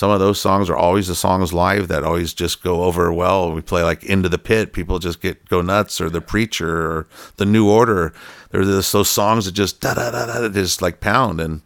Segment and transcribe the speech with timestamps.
[0.00, 3.52] some of those songs are always the songs live that always just go over well.
[3.52, 7.06] We play like Into the Pit, people just get go nuts, or The Preacher, or
[7.36, 8.14] The New Order.
[8.50, 11.60] There's those songs that just da da da da just like pound and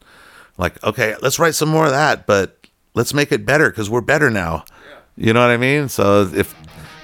[0.59, 4.01] like okay, let's write some more of that, but let's make it better because we're
[4.01, 4.65] better now.
[5.17, 5.89] You know what I mean?
[5.89, 6.57] So if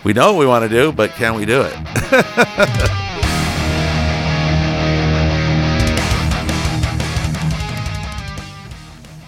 [0.03, 3.07] we know what we want to do, but can we do it?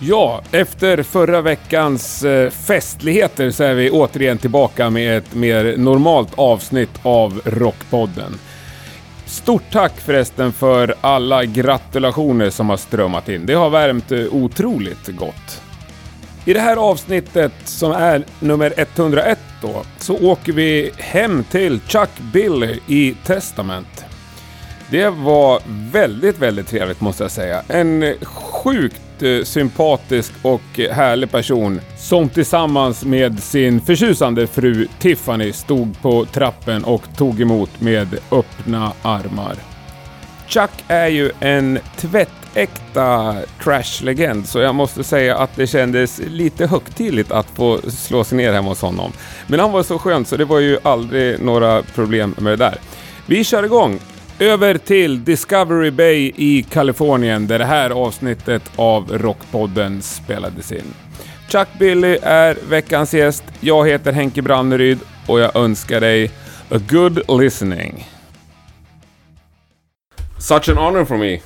[0.04, 6.28] Ja, efter förra veckans eh, festligheter så är vi återigen tillbaka med ett mer normalt
[6.34, 8.38] avsnitt av Rockpodden.
[9.26, 13.46] Stort tack förresten för alla gratulationer som har strömmat in.
[13.46, 15.62] Det har värmt eh, otroligt gott.
[16.44, 22.10] I det här avsnittet, som är nummer 101 då, så åker vi hem till Chuck
[22.32, 24.11] Billy i Testament.
[24.92, 25.60] Det var
[25.92, 27.62] väldigt, väldigt trevligt måste jag säga.
[27.68, 36.02] En sjukt eh, sympatisk och härlig person som tillsammans med sin förtjusande fru Tiffany stod
[36.02, 39.54] på trappen och tog emot med öppna armar.
[40.46, 47.32] Chuck är ju en tvättäkta trash-legend, så jag måste säga att det kändes lite högtidligt
[47.32, 49.12] att få slå sig ner hemma hos honom.
[49.46, 52.78] Men han var så skön så det var ju aldrig några problem med det där.
[53.26, 54.00] Vi kör igång!
[54.42, 60.94] Över till Discovery Bay i Kalifornien där det här avsnittet av Rockpodden spelades in.
[61.48, 63.44] Chuck Billy är veckans gäst.
[63.60, 66.30] Jag heter Henke Branneryd och jag önskar dig
[66.70, 68.08] a good listening.
[70.38, 71.40] Such an honor for me.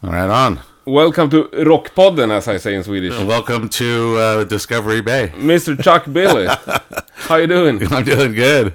[0.00, 0.58] right on.
[0.84, 3.20] Welcome to Rockpodden as I say in Swedish.
[3.24, 5.32] Welcome to uh, Discovery Bay.
[5.36, 6.46] Mr Chuck Billy.
[7.28, 7.80] How you doing?
[7.92, 8.72] I'm doing good.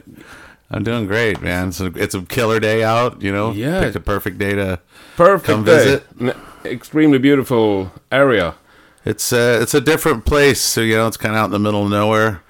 [0.74, 1.72] I'm doing great, man.
[1.74, 3.22] So it's a killer day out.
[3.22, 3.82] You know, Yeah.
[3.82, 4.80] picked a perfect day to.
[5.18, 5.78] Perfect Come day.
[5.78, 6.04] visit.
[6.20, 6.34] N-
[6.64, 8.56] Extremely beautiful area.
[9.04, 10.62] It's uh, it's a different place.
[10.62, 12.42] So you know, it's kind of out in the middle of nowhere,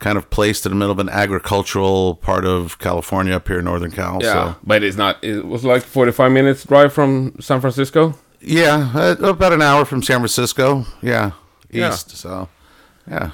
[0.00, 3.64] kind of placed in the middle of an agricultural part of California up here in
[3.64, 4.18] Northern Cal.
[4.20, 5.22] Yeah, So but it's not.
[5.22, 8.14] It was like 45 minutes drive from San Francisco.
[8.40, 10.84] yeah, uh, about an hour from San Francisco.
[11.00, 11.30] Yeah,
[11.70, 11.90] Yeah.
[11.92, 12.16] east.
[12.16, 12.48] So
[13.08, 13.30] yeah.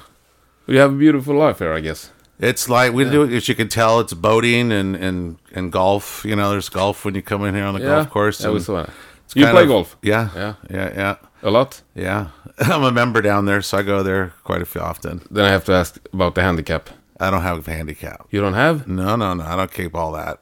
[0.67, 2.11] You have a beautiful life here, I guess.
[2.41, 3.23] It's like we do.
[3.35, 6.25] As you can tell, it's boating and and and golf.
[6.25, 8.41] You know, there's golf when you come in here on the golf course.
[8.43, 8.89] Yeah, we saw it.
[9.35, 10.53] You play of- golf Yeah, Yeah.
[10.69, 11.81] yeah, yeah, a lot.
[11.95, 12.27] yeah.
[12.59, 15.21] I'm a member down there, so I go there quite a few often.
[15.31, 16.89] Then I have to ask about the handicap.
[17.19, 18.27] I don't have a handicap.
[18.31, 18.87] You don't have?
[18.87, 19.43] No, no, no.
[19.43, 20.39] I don't keep all that.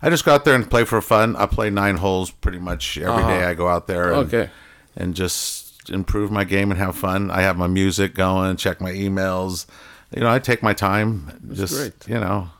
[0.00, 1.36] I just go out there and play for fun.
[1.36, 3.40] I play nine holes pretty much every day.
[3.42, 3.50] Uh-huh.
[3.50, 4.50] I go out there and, Okay.
[4.96, 7.30] and just improve my game and have fun.
[7.30, 9.66] I have my music going, check my emails.
[10.14, 11.40] You know, I take my time.
[11.52, 11.92] just great.
[12.08, 12.50] you know,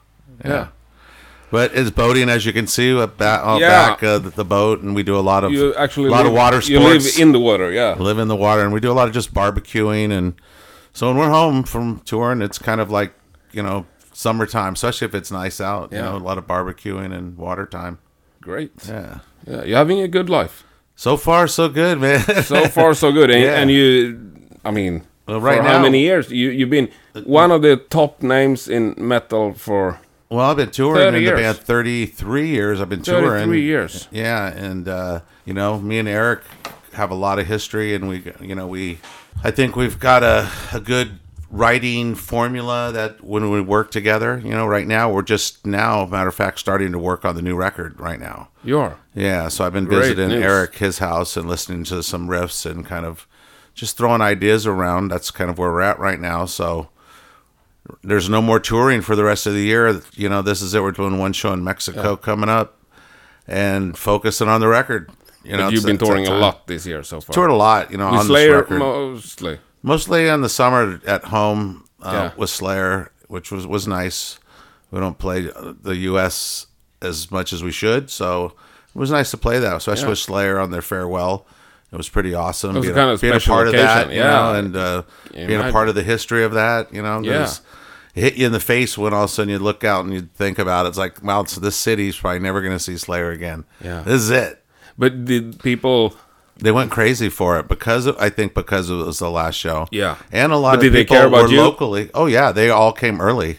[0.45, 0.69] Yeah.
[1.51, 3.69] But it's boating, as you can see, up back, Yeah.
[3.69, 6.19] back uh, the, the boat, and we do a lot of You actually a lot
[6.25, 6.69] live, of water sports.
[6.71, 7.95] You live in the water, yeah.
[7.99, 10.11] live in the water, and we do a lot of just barbecuing.
[10.11, 10.35] And
[10.95, 13.13] so when we're home from touring, it's kind of like
[13.53, 13.85] you know
[14.15, 15.93] summertime, especially if it's nice out.
[15.93, 17.99] You know, a lot of barbecuing and water time.
[18.41, 18.73] Great.
[18.89, 19.19] Yeah.
[19.47, 20.65] Yeah, you're having a good life.
[20.97, 22.21] So far, so good, man.
[22.45, 23.29] So far, so good.
[23.35, 23.61] And, Yeah.
[23.61, 24.31] and you,
[24.65, 26.31] I mean, Well, right for how many years?
[26.31, 26.91] You you've been
[27.25, 29.99] one of the top names in metal for
[30.29, 31.41] well, I've been touring 30 in the years.
[31.41, 32.81] band thirty-three years.
[32.81, 34.09] I've been touring 33 years.
[34.11, 36.43] Yeah, and uh, you know, me and Eric
[36.93, 38.99] have a lot of history, and we, you know, we,
[39.43, 41.19] I think we've got a, a good
[41.51, 46.29] writing formula that when we work together, you know, right now we're just now, matter
[46.29, 48.49] of fact, starting to work on the new record right now.
[48.65, 48.99] You are.
[49.15, 50.45] Yeah, so I've been Great visiting news.
[50.45, 53.27] Eric his house and listening to some riffs and kind of
[53.75, 55.09] just throwing ideas around.
[55.09, 56.45] That's kind of where we're at right now.
[56.47, 56.89] So
[58.03, 60.01] there's no more touring for the rest of the year.
[60.15, 60.83] You know, this is it.
[60.83, 62.79] We're doing one show in Mexico coming up
[63.49, 65.11] and focusing on the record.
[65.45, 67.35] You know, you've been touring a lot this year so far.
[67.35, 68.79] Toured a lot, you know, With on Slayer record.
[68.79, 69.59] mostly.
[69.83, 72.31] Mostly in the summer at home uh, Yeah.
[72.37, 74.39] with Slayer, which was was nice.
[74.93, 76.67] We don't play the U.S.
[77.01, 78.53] as much as we should, so
[78.95, 80.09] it was nice to play that, especially Yeah.
[80.11, 81.45] with Slayer on their farewell.
[81.93, 82.75] It was pretty awesome.
[82.75, 84.31] It was being, kind of being a part of occasion, that, you yeah.
[84.31, 85.03] know, and uh,
[85.35, 86.93] you being a part of the history of that.
[86.95, 87.43] You know, Yeah.
[87.45, 87.61] it
[88.15, 90.23] hit you in the face when all of a sudden you look out and you
[90.35, 90.91] think about it.
[90.91, 93.65] It's like, well, so this city's probably never going to see Slayer again.
[93.85, 94.01] Yeah.
[94.03, 94.65] this is it.
[94.97, 96.15] But did people?
[96.57, 99.87] They went crazy for it because of, I think because it was the last show.
[99.91, 100.17] Yeah.
[100.31, 101.61] and a lot But of people were you?
[101.61, 102.11] locally.
[102.15, 103.59] Oh yeah, they all came early.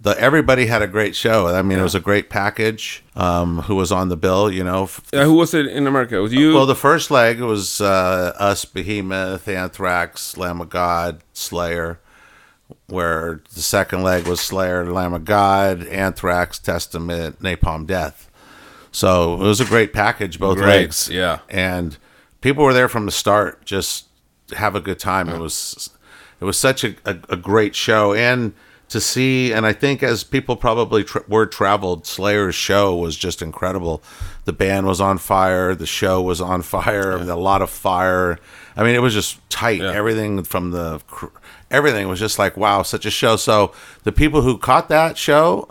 [0.00, 1.46] The, everybody had a great show.
[1.48, 3.04] I mean, it was a great package.
[3.14, 4.50] Um, who was on the bill?
[4.50, 6.20] You know, Uh, who was it in America?
[6.20, 6.54] Was you?
[6.54, 11.98] well, the first leg was uh, us, Behemoth, Anthrax, Lamb of God, Slayer.
[12.86, 18.30] Where the second leg was Slayer, Lamb of God, Anthrax, Testament, Napalm Death.
[18.90, 21.08] So it was a great package, both Great, legs.
[21.10, 21.40] yeah.
[21.48, 21.96] and
[22.40, 24.06] people were there from the start, just
[24.56, 25.28] have a good time.
[25.28, 25.90] It was,
[26.40, 28.52] it was such a, a, a great show, and
[28.92, 33.42] to see, and I think as people probably tra- word traveled, Slayer's show was just
[33.42, 34.02] incredible.
[34.44, 38.38] The band was on fire, the show was on fire, a lot of fire.
[38.76, 39.80] I mean, it was just tight.
[39.80, 39.92] Yeah.
[39.92, 41.26] Everything from the cr-
[41.70, 43.36] everything was just like wow, such a show.
[43.36, 43.72] So
[44.04, 45.68] the people who caught that show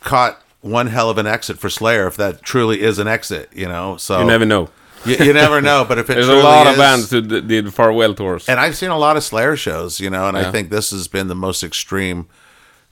[0.00, 3.66] caught one hell of an exit for Slayer, if that truly is an exit, you
[3.66, 3.96] know.
[3.96, 4.68] So You never know.
[5.06, 8.14] you, you never know, but if it There's a lot of bands who did farewell
[8.14, 8.46] tours.
[8.50, 10.48] and I've seen a lot of Slayer shows, you know, and Yeah.
[10.48, 12.26] I think this has been the most extreme,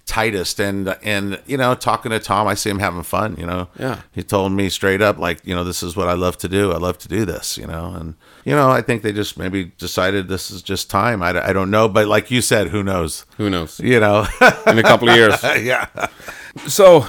[0.08, 0.58] tightest.
[0.58, 3.36] And and you know, talking to Tom, I see him having fun.
[3.38, 4.00] You know, Yeah.
[4.12, 6.72] He told me straight up, like, you know, this is what I love to do.
[6.72, 7.56] I love to do this.
[7.56, 8.14] You know, and
[8.44, 11.22] you know, I think they just maybe decided this is just time.
[11.22, 13.26] I, I don't know, but like you said, who knows?
[13.36, 13.78] Who knows?
[13.80, 14.26] You know,
[14.66, 15.42] In a couple of years.
[15.62, 15.86] yeah.
[16.66, 17.06] So,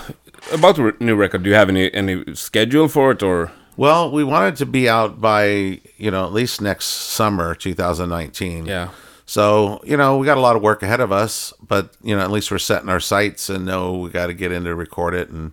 [0.52, 3.52] about the new record, do you have any any schedule for it or?
[3.78, 8.66] Well, we wanted to be out by you know at least next summer, 2019.
[8.66, 8.90] Yeah.
[9.30, 12.22] So, you know, we got a lot of work ahead of us, but, you know,
[12.24, 15.14] at least we're setting our sights and know we got to get in to record
[15.14, 15.30] it.
[15.30, 15.52] And,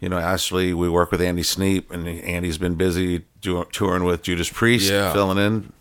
[0.00, 4.20] you know, actually, we work with Andy Sneap, and Andy's been busy do- touring with
[4.22, 5.14] Judas Priest, Yeah.
[5.14, 5.72] filling in.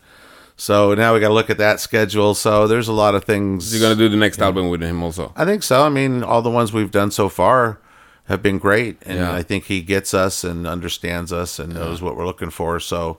[0.55, 2.35] So now we got to look at that schedule.
[2.35, 3.73] So there's a lot of things.
[3.73, 5.33] You're gonna do the next album with him also.
[5.35, 5.83] I think so.
[5.85, 7.79] I mean, all the ones we've done so far
[8.27, 8.95] have been great.
[9.05, 9.33] And Yeah.
[9.33, 12.79] I think he gets us and understands us and knows what we're looking for.
[12.79, 13.17] So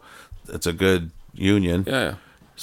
[0.49, 1.85] it's a good union.
[1.87, 2.15] Yeah, yeah.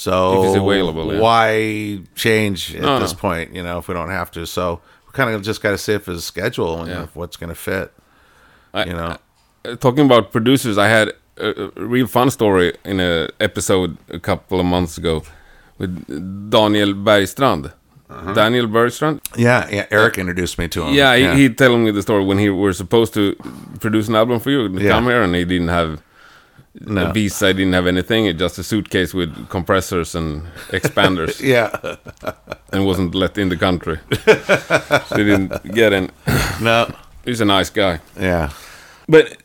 [0.06, 1.20] So If it's available, yeah.
[1.20, 3.18] why change at No, this no.
[3.18, 3.46] point?
[3.56, 4.46] You know, if we don't have to.
[4.46, 7.02] So we kind of just got to see if his schedule and Yeah.
[7.04, 7.88] if what's going to fit.
[8.72, 9.16] I- You know,
[9.64, 11.08] Uh, talking about producers, I had
[11.46, 11.48] a,
[11.78, 15.14] a real fun story in a episode a couple of months ago
[15.78, 15.92] with
[16.50, 17.72] Daniel Bergstrand.
[18.34, 19.18] Daniel Bergstrand.
[19.36, 19.86] yeah, yeah.
[19.90, 20.94] Eric introduced me to him.
[20.94, 23.34] Yeah, he, he telling me the story when he were supposed to
[23.80, 24.90] produce an album for you Yeah.
[24.92, 25.90] come here, and he didn't have
[26.86, 27.12] a no.
[27.12, 31.70] visa, he didn't have anything, It just a suitcase with compressors and expanders, yeah,
[32.72, 33.98] and wasn't let in the country.
[35.08, 36.10] so he didn't get in.
[36.62, 36.90] no,
[37.24, 38.00] He's a nice guy.
[38.18, 38.50] yeah.
[39.08, 39.36] But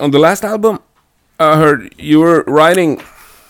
[0.00, 0.80] on the last album,
[1.40, 3.00] I heard you were writing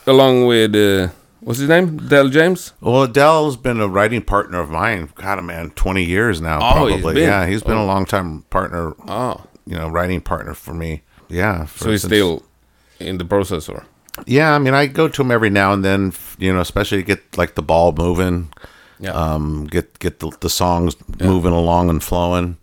[0.06, 1.08] along with uh,
[1.40, 2.73] what's his name, Del James.
[2.81, 5.11] Well, Adele's been a writing partner of mine.
[5.14, 7.14] God, man, twenty years now, Oh, he's probably.
[7.14, 7.85] been- yeah, he's been oh.
[7.85, 8.94] a long time partner.
[9.08, 11.02] Oh, You know, writing partner for me.
[11.29, 11.67] Yeah.
[11.67, 12.43] for so he's since- still
[13.00, 13.84] in the process, or
[14.26, 16.12] Yeah, I mean, I go to him every now and then.
[16.38, 18.52] You know, especially to get like the ball moving.
[19.00, 22.56] yeah, um, get get the, the songs moving along and flowing.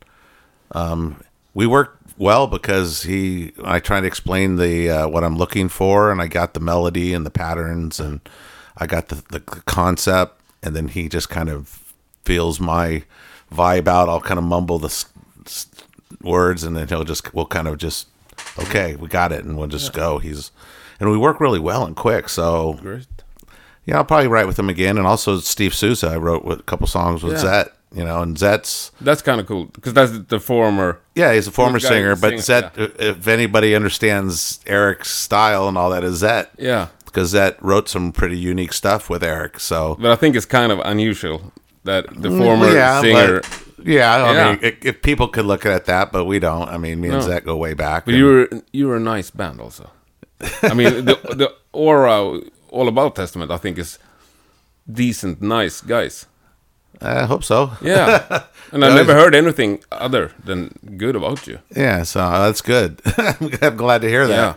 [0.72, 1.22] Um,
[1.54, 6.12] we worked well because he I tried to explain the uh, what I'm looking for,
[6.12, 8.20] and I got the melody and the patterns, and
[8.78, 11.94] I got the, the concept, and then he just kind of
[12.26, 13.04] feels my
[13.52, 14.10] vibe out.
[14.10, 15.06] I'll kind of mumble the s-
[15.46, 15.68] s-
[16.22, 18.08] words, and then he'll just we'll kind of just
[18.60, 20.18] okay, we got it, and we'll just go.
[20.20, 20.52] He's
[21.00, 23.06] and we work really well and quick, so great.
[23.86, 26.08] yeah, I'll probably write with him again, and also Steve Souza.
[26.08, 27.40] I wrote with a couple songs with Yeah.
[27.64, 31.00] Zet, you know, and Zet's That's kind of cool because that's the former.
[31.16, 35.90] yeah, he's a former guy singer, but Zet, if anybody understands Eric's style and all
[35.92, 39.60] that, is Zet Yeah, because Zet wrote some pretty unique stuff with Eric.
[39.60, 41.52] So but I think it's kind of unusual
[41.84, 43.42] that the former Mm, yeah, singer.
[43.86, 44.50] Yeah, I Yeah.
[44.52, 46.68] mean, if, if people could look at that, but we don't.
[46.70, 47.28] I mean, me and No.
[47.28, 48.06] Zet go way back.
[48.06, 49.90] But and- you were you were a nice band also.
[50.64, 52.42] I mean, the the aura
[52.72, 54.00] all about Testament, I think, is
[54.92, 56.26] decent, nice guys.
[57.02, 57.72] I hope so.
[57.82, 61.60] Yeah, and I That never heard anything other than good about you.
[61.76, 63.02] Yeah, so that's good.
[63.62, 64.36] I'm glad to hear that.
[64.36, 64.54] Yeah.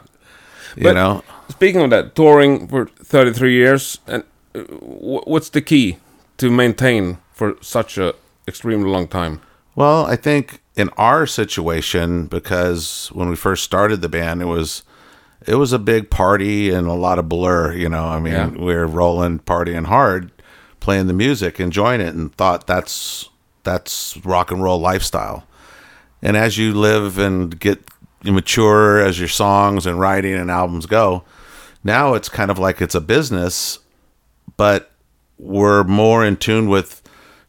[0.77, 4.23] You But- know, Speaking of that, touring for 33 years, and
[4.55, 5.97] uh, wh- what's the key
[6.37, 8.13] to maintain for such a
[8.49, 9.41] extremely long time?
[9.77, 14.83] Well, I think in our situation, because when we first started the band, it was
[15.47, 17.73] it was a big party and a lot of blur.
[17.75, 18.49] You know, I mean, Yeah.
[18.49, 20.33] we were rolling, partying hard,
[20.81, 23.29] playing the music, enjoying it, and thought that's
[23.63, 25.45] that's rock and roll lifestyle.
[26.23, 27.85] And as you live and get
[28.25, 31.23] mature as your songs and writing and albums go,
[31.85, 33.79] now it's kind of like it's a business,
[34.57, 34.91] but
[35.39, 37.01] we're more in tune with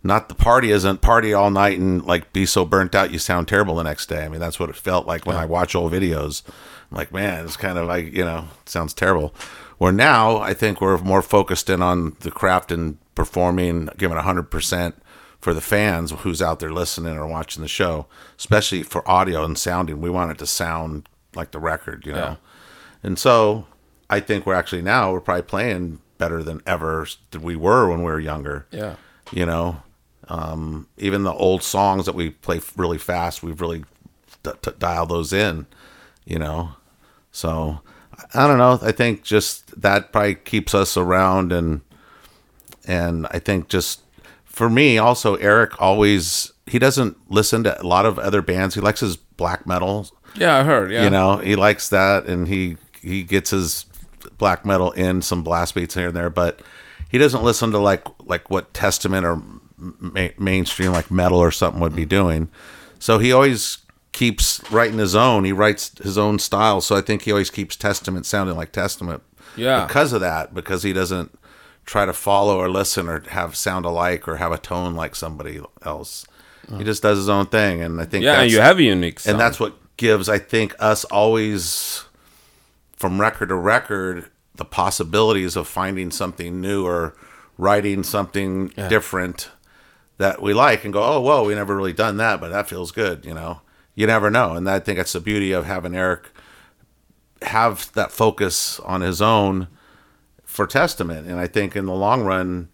[0.04, 3.48] not the party isn't party all night and like be so burnt out you sound
[3.48, 4.24] terrible the next day.
[4.24, 6.44] I mean, that's what it felt like when I watch old videos.
[6.92, 9.34] I'm like, man, it's kind of like, you know, it sounds terrible.
[9.78, 14.94] Where now I think we're more focused in on the craft and performing, giving 100%
[15.40, 18.06] for the fans who's out there listening or watching the show,
[18.38, 20.02] especially for audio and sounding.
[20.02, 22.18] We want it to sound like the record, you know?
[22.20, 22.36] Yeah.
[23.04, 23.66] And so
[24.10, 27.08] I think we're actually now, we're probably playing better than ever
[27.40, 28.96] we were when we were younger Yeah.
[29.32, 29.82] you know
[30.30, 33.84] um, even the old songs that we play really fast we've really
[34.44, 35.66] d- dialed those in
[36.26, 36.72] you know
[37.32, 37.80] so
[38.34, 41.82] i don't know i think just that probably keeps us around and
[42.90, 44.02] and I think just
[44.46, 48.76] for me also Eric always he doesn't listen to a lot of other bands.
[48.76, 50.08] He likes his black metal.
[50.36, 50.92] Yeah, I heard.
[50.92, 51.04] Yeah.
[51.04, 53.86] You know, he likes that, and he he gets his
[54.38, 56.62] black metal in some blast beats here and there, but
[57.10, 59.42] he doesn't listen to like like what Testament or
[59.80, 62.10] ma- mainstream like metal or something would be mm-hmm.
[62.10, 62.50] doing.
[63.00, 63.80] So he always
[64.12, 65.46] keeps writing his own.
[65.46, 66.82] He writes his own style.
[66.82, 69.24] So I think he always keeps Testament sounding like Testament.
[69.56, 69.86] Yeah.
[69.86, 71.38] Because of that, because he doesn't
[71.86, 75.60] try to follow or listen or have sound alike or have a tone like somebody
[75.84, 76.26] else.
[76.72, 76.78] Oh.
[76.78, 79.20] He just does his own thing, and I think yeah, that's- you have a unique
[79.20, 79.34] sound.
[79.34, 82.06] and that's what gives i think us always
[82.96, 87.14] from record to record the possibilities of finding something new or
[87.58, 89.50] writing something different
[90.20, 92.92] that we like and go oh whoa we never really done that but that feels
[92.92, 93.62] good you know
[93.96, 96.30] you never know and i think that's the beauty of having eric
[97.42, 99.68] have that focus on his own
[100.44, 102.68] for testament and i think in the long run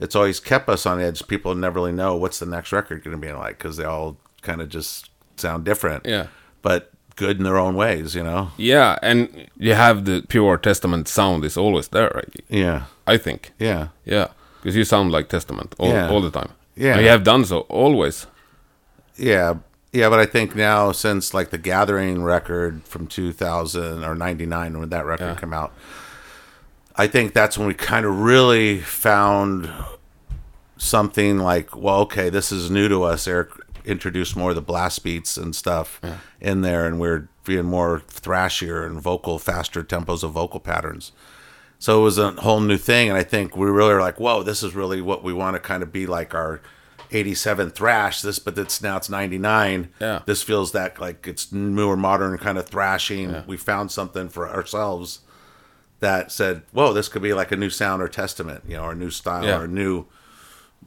[0.00, 3.18] it's always kept us on edge people never really know what's the next record going
[3.18, 6.26] to be like because they all kind of just sound different Yeah.
[6.62, 11.08] but good in their own ways you know Yeah, and you have the pure Testament
[11.08, 12.32] sound is always there, right?
[12.48, 13.52] yeah I think.
[13.58, 14.28] yeah Yeah,
[14.60, 16.08] because you sound like Testament all, Yeah.
[16.10, 16.50] all the time.
[16.78, 16.98] Yeah.
[17.00, 18.26] You have done so always.
[19.16, 19.54] yeah
[19.92, 24.88] yeah but i think now since like the gathering record from 2000 or 99 when
[24.90, 25.40] that record Yeah.
[25.40, 25.72] came out
[26.94, 29.68] i think that's when we kind of really found
[30.76, 33.50] something like well okay this is new to us eric
[33.84, 36.00] introduced more of the blast beats and stuff
[36.40, 41.12] in there and we're being more thrashier and vocal faster tempos of vocal patterns
[41.78, 44.42] So it was a whole new thing, and I think we really are like, whoa,
[44.42, 46.60] this is really what we want to kind of be like our
[47.12, 48.20] '87 thrash.
[48.20, 49.88] This, but it's now it's '99.
[50.00, 50.22] Yeah.
[50.26, 53.44] This feels that like it's newer, modern kind of thrashing.
[53.46, 55.20] We found something for ourselves
[56.00, 58.94] that said, whoa, this could be like a new sound or testament, you know, or
[58.94, 59.58] new style Yeah.
[59.60, 60.06] or new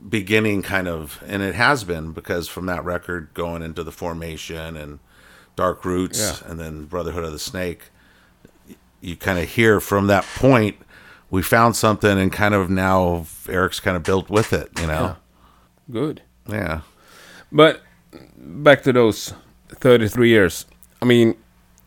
[0.09, 4.77] beginning kind of and it has been because from that record going into the formation
[4.77, 4.99] and
[5.57, 6.49] dark roots Yeah.
[6.49, 7.89] and then brotherhood of the snake
[9.01, 10.75] you kind of hear from that point
[11.29, 15.15] we found something and kind of now eric's kind of built with it you know
[15.91, 16.21] Good.
[16.49, 16.81] yeah,
[17.51, 17.81] But
[18.37, 19.33] back to those
[19.75, 20.65] 33 years.
[21.01, 21.35] I mean,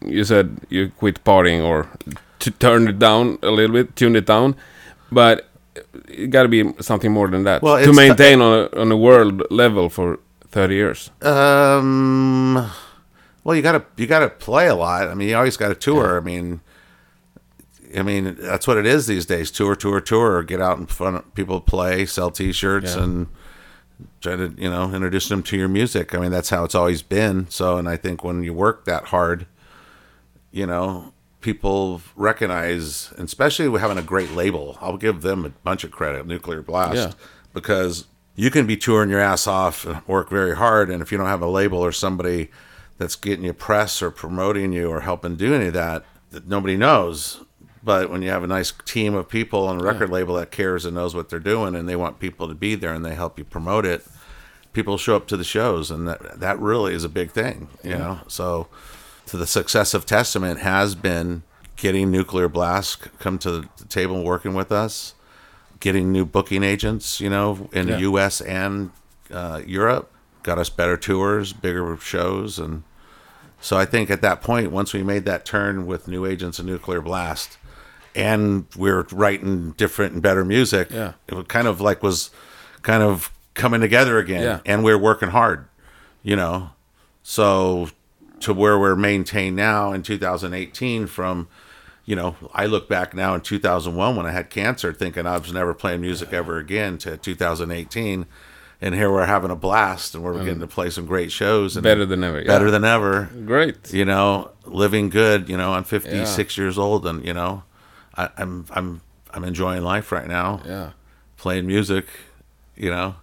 [0.05, 1.89] you said you quit partying or
[2.41, 4.57] to turn it down a little bit, tune it down,
[5.11, 5.49] but
[6.09, 8.97] it got to be something more than that Well, to maintain on a, on a
[8.97, 10.19] world level for
[10.51, 11.11] 30 years.
[11.23, 12.71] um
[13.45, 16.21] well you gotta you gotta play a lot i mean you always gotta tour i
[16.21, 16.61] mean
[17.97, 19.51] I mean, that's what it is these days.
[19.51, 20.43] Tour, tour, tour.
[20.43, 23.03] Get out in front of people, play, sell T-shirts, Yeah.
[23.05, 23.27] and
[24.21, 26.15] try to, you know, introduce them to your music.
[26.15, 27.47] I mean, that's how it's always been.
[27.51, 29.47] So, and I think when you work that hard,
[30.51, 34.79] you know, people recognize, especially with having a great label.
[34.81, 37.13] I'll give them a bunch of credit, Nuclear Blast, Yeah.
[37.53, 41.19] because you can be touring your ass off, and work very hard, and if you
[41.19, 42.51] don't have a label or somebody
[42.99, 46.77] that's getting you press or promoting you or helping do any of that, that nobody
[46.77, 47.44] knows.
[47.85, 50.85] But when you have a nice team of people on a record label that cares
[50.87, 53.39] and knows what they're doing, and they want people to be there and they help
[53.39, 54.05] you promote it,
[54.73, 57.97] people show up to the shows, and that that really is a big thing, you
[57.99, 58.21] know.
[58.27, 58.69] So,
[59.27, 61.43] to the success of Testament has been
[61.77, 65.15] getting Nuclear Blast come to the table and working with us,
[65.81, 67.97] getting new booking agents, you know, in Yeah.
[67.97, 68.41] the U.S.
[68.41, 68.93] and
[69.31, 70.11] uh, Europe,
[70.43, 72.83] got us better tours, bigger shows, and
[73.61, 76.69] so I think at that point, once we made that turn with new agents and
[76.69, 77.57] Nuclear Blast,
[78.15, 81.13] and we are writing different and better music, Yeah.
[81.27, 82.31] it was kind of like was
[82.83, 84.61] kind of coming together again, Yeah.
[84.67, 85.67] and we are working hard,
[86.23, 86.71] you know.
[87.23, 87.89] So
[88.41, 91.49] to where we're maintained now in 2018 from
[92.05, 95.53] you know i look back now in 2001 when i had cancer thinking i was
[95.53, 98.27] never playing music ever again to 2018
[98.81, 100.45] and here we're having a blast and we're mm.
[100.45, 102.47] getting to play some great shows and Better than ever, yeah.
[102.47, 103.95] better than ever Great.
[103.95, 107.63] you know living good you know i'm 56 years old and you know
[108.17, 109.01] I, i'm i'm
[109.33, 110.91] i'm enjoying life right now Yeah.
[111.37, 112.07] playing music
[112.77, 113.17] you know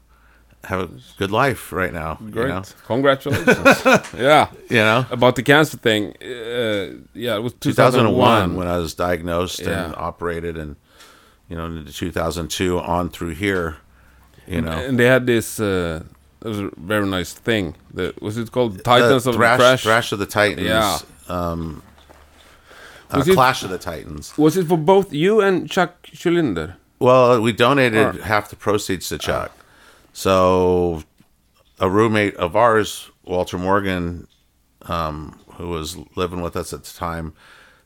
[0.65, 2.43] have a good life right now Great.
[2.43, 3.47] you know Congratulations.
[4.17, 4.47] yeah.
[4.69, 8.55] you know About the cancer thing, uh, yeah, it was 2001 2001.
[8.55, 10.75] when I was diagnosed and operated, and
[11.49, 13.77] you know, into 2002 on through here.
[14.47, 16.03] You know, And they had this, uh,
[16.45, 17.75] it was a very nice thing.
[17.93, 19.83] The, was it called Titans Uh, of thrash, the Thrash?
[19.83, 20.67] Thrash of the Titans.
[20.67, 20.99] Yeah.
[21.27, 21.81] Um,
[23.13, 24.37] uh, it- Clash of the Titans.
[24.37, 26.75] Was it for both you and Chuck Schuldiner?
[26.99, 29.51] Well, we donated Or- half the proceeds to Chuck.
[30.13, 31.03] So,
[31.79, 34.27] a roommate of ours, Walter Morgan,
[34.83, 37.33] um, who was living with us at the time,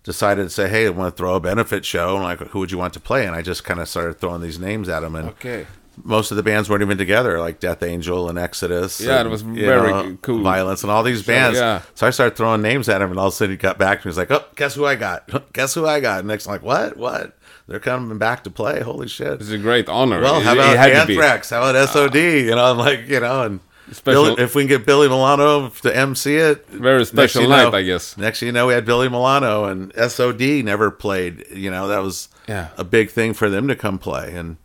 [0.03, 2.72] decided to say, "Hey, I want to throw a benefit show." And like, who would
[2.72, 3.25] you want to play?
[3.25, 5.65] And I just kind of started throwing these names at him, and Okay.
[6.03, 8.99] Most of the bands weren't even together, like Death Angel and Exodus.
[9.01, 10.41] Yeah, and, it was very cool.
[10.41, 11.57] Violence and all these bands.
[11.57, 11.81] yeah.
[11.95, 14.01] So I started throwing names at him, and all of a sudden he got back
[14.01, 14.11] to me.
[14.11, 15.29] He's like, "Oh, guess who I got?
[15.53, 16.97] Guess who I got?" And next, I'm like, "What?
[16.97, 17.37] What?
[17.67, 18.81] They're coming back to play?
[18.81, 20.21] Holy shit!" It's a great honor.
[20.21, 20.91] Well, how about had.
[20.91, 21.49] Anthrax?
[21.49, 22.15] How about uh, SOD?
[22.15, 26.35] you know, I'm like, you know, and if we can get Billy Milano to MC
[26.37, 28.17] it, Very special you night, know- I guess.
[28.17, 31.45] Next, you know, we had Billy Milano and SOD never played.
[31.53, 32.69] You know, that was Yeah.
[32.77, 34.57] a big thing for them to come play, and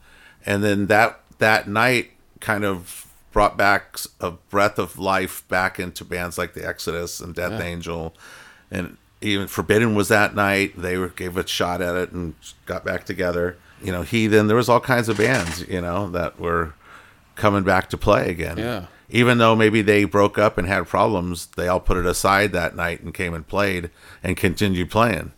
[0.47, 6.04] and then that that night kind of brought back a breath of life back into
[6.04, 8.14] bands like the Exodus and Death Angel,
[8.70, 10.75] and even Forbidden was that night.
[10.76, 12.35] They were, gave a shot at it and
[12.66, 13.56] got back together.
[13.82, 14.47] You know, Heathen.
[14.47, 15.66] There was all kinds of bands.
[15.68, 16.75] You know that were
[17.37, 18.59] coming back to play again.
[18.59, 18.87] Yeah.
[19.09, 22.76] Even though maybe they broke up and had problems, they all put it aside that
[22.76, 23.90] night and came and played
[24.23, 25.32] and continued playing.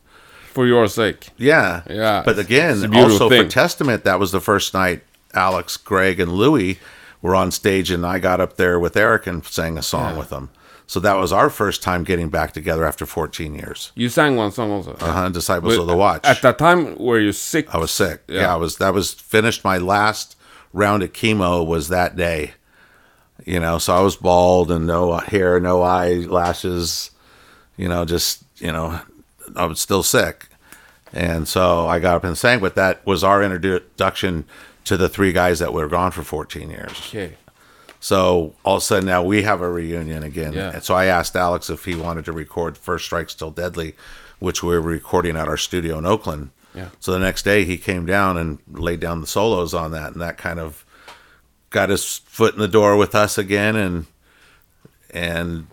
[0.52, 1.28] For your sake.
[1.38, 1.82] Yeah.
[1.88, 3.44] Yeah, But again, also thing.
[3.44, 5.02] for Testament, that was the first night
[5.34, 6.78] Alex, Greg, and Louie
[7.22, 10.18] were on stage, and I got up there with Eric and sang a song Yeah.
[10.18, 10.50] with them.
[10.86, 13.92] So that was our first time getting back together after 14 years.
[13.94, 14.92] You sang one song also.
[15.00, 16.24] Uh-huh, Disciples But of the Watch.
[16.26, 17.74] At that time, were you sick?
[17.74, 18.22] I was sick.
[18.28, 18.40] Yeah.
[18.42, 18.52] Yeah.
[18.52, 18.76] I was.
[18.76, 19.64] That was finished.
[19.64, 20.36] My last
[20.74, 22.52] round of chemo was that day.
[23.46, 27.10] You know, so I was bald and no hair, no eyelashes.
[27.76, 29.00] You know, just you know,
[29.56, 30.48] I was still sick,
[31.12, 32.60] and so I got up and sang.
[32.60, 34.44] But that was our introduction
[34.84, 36.90] to the three guys that were gone for 14 years.
[37.08, 37.34] Okay.
[38.00, 40.54] So all of a sudden now we have a reunion again.
[40.54, 40.72] Yeah.
[40.72, 43.94] And so I asked Alex if he wanted to record First Strike Still Deadly,
[44.40, 46.50] which we were recording at our studio in Oakland.
[46.74, 46.88] Yeah.
[46.98, 50.20] So the next day he came down and laid down the solos on that, and
[50.20, 50.84] that kind of
[51.70, 53.76] got his foot in the door with us again.
[53.76, 54.06] And
[55.10, 55.68] and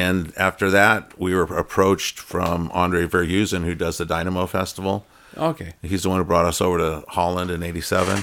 [0.00, 5.04] and after that we were approached from Andre Verhuysen, who does the Dynamo Festival.
[5.36, 5.74] Okay.
[5.82, 8.22] He's the one who brought us over to Holland in '87.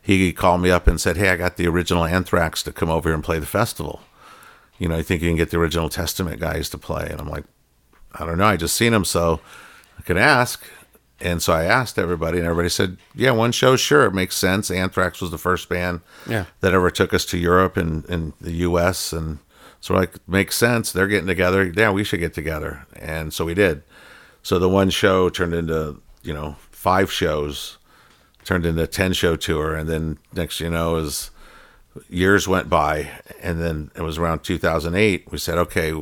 [0.00, 3.08] He called me up and said, "Hey, I got the original Anthrax to come over
[3.08, 4.00] here and play the festival.
[4.78, 7.28] You know, you think you can get the original Testament guys to play?" And I'm
[7.28, 7.44] like,
[8.12, 8.46] "I don't know.
[8.46, 9.40] I just seen them, so
[9.98, 10.62] I could ask."
[11.18, 14.70] And so I asked everybody, and everybody said, "Yeah, one show, sure, it makes sense."
[14.70, 16.44] Anthrax was the first band Yeah.
[16.60, 19.12] that ever took us to Europe and, and the U.S.
[19.12, 19.38] and
[19.80, 20.92] so we're like, makes sense.
[20.92, 21.72] They're getting together.
[21.74, 23.82] Yeah, we should get together, and so we did.
[24.42, 27.78] So the one show turned into you know five shows,
[28.44, 31.30] turned into a ten show tour, and then next you know is
[32.08, 33.10] years went by,
[33.40, 35.30] and then it was around 2008.
[35.30, 35.94] We said, okay,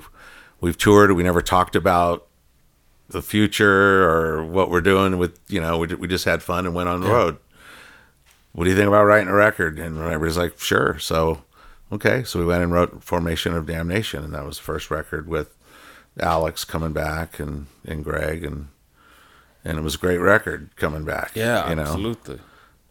[0.61, 1.13] we've toured.
[1.13, 2.27] We never talked about
[3.09, 6.75] the future or what we're doing with you know we, we just had fun and
[6.75, 7.37] went on the road
[8.53, 11.44] what do you think about writing a record and everybody's like sure so
[11.95, 15.29] okay so we went and wrote formation of damnation and that was the first record
[15.29, 15.55] with
[16.21, 18.69] alex coming back and and greg and
[19.65, 22.39] and it was a great record coming back Yeah, you know absolutely.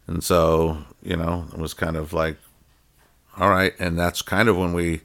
[0.08, 2.36] and so, you know, it was kind of like,
[3.38, 3.72] all right.
[3.78, 5.00] And that's kind of when we,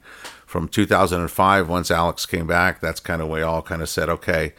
[0.46, 4.52] from 2005, once Alex came back, that's kind of we all kind of said, okay,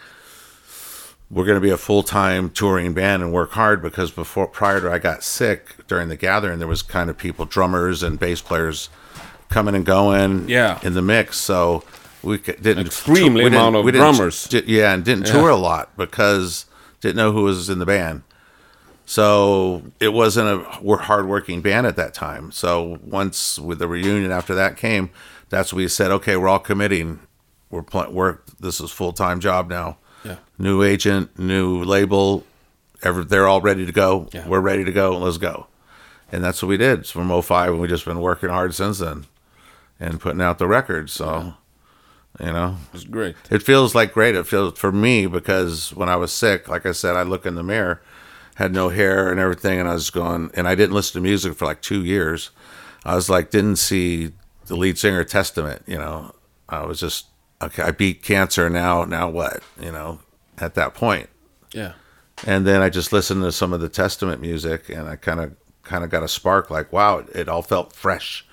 [1.30, 4.80] we're going to be a full time touring band and work hard because before, prior
[4.82, 8.42] to I got sick during the gathering, there was kind of people, drummers and bass
[8.42, 8.90] players
[9.52, 10.80] coming and going Yeah.
[10.82, 11.38] in the mix.
[11.38, 11.84] So
[12.24, 14.48] we didn't Extremely we didn't- amount of didn't- drummers.
[14.66, 16.66] yeah, and didn't tour a lot because
[17.02, 18.24] didn't know who was in the band.
[19.06, 22.52] So it wasn't a wor- hard-working band at that time.
[22.52, 25.10] So once with the reunion after that came,
[25.50, 27.20] that's when we said, okay, we're all committing.
[27.70, 29.98] We're pl- we're this is full time job now.
[30.24, 30.36] Yeah.
[30.58, 32.46] New agent, new label.
[33.04, 34.30] Ever they're all ready to go.
[34.32, 34.48] Yeah.
[34.48, 35.18] We're ready to go.
[35.18, 35.68] Let's go.
[36.32, 37.00] And that's what we did.
[37.00, 39.26] It's from 05, and we've just been working hard since then,
[40.02, 41.10] and putting out the record.
[41.10, 41.54] So,
[42.40, 43.36] you know, It's great.
[43.50, 44.36] it feels like great.
[44.36, 47.56] It feels for me because when I was sick, like I said, I look in
[47.56, 48.02] the mirror,
[48.56, 51.54] had no hair and everything, and I was going, and I didn't listen to music
[51.56, 52.50] for like two years.
[53.06, 54.32] I was like, didn't see
[54.66, 55.84] the lead singer Testament.
[55.88, 56.34] You know,
[56.68, 57.28] I was just
[57.62, 57.84] okay.
[57.84, 58.70] I beat cancer.
[58.70, 59.62] Now, now what?
[59.80, 60.20] You know,
[60.58, 61.30] at that point,
[61.74, 61.94] Yeah.
[62.46, 65.56] and then I just listened to some of the Testament music, and I kind of
[65.84, 66.70] kind of got a spark.
[66.70, 68.46] Like, wow, it, it all felt fresh,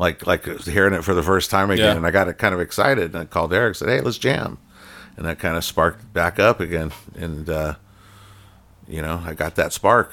[0.00, 1.84] like like hearing it for the first time again.
[1.84, 1.96] Yeah.
[1.96, 3.14] And I got it kind of excited.
[3.14, 4.56] And I called Eric, said, "Hey, let's jam,"
[5.16, 6.90] and that kind of sparked back up again.
[7.14, 7.74] And uh,
[8.88, 10.10] you know, I got that spark.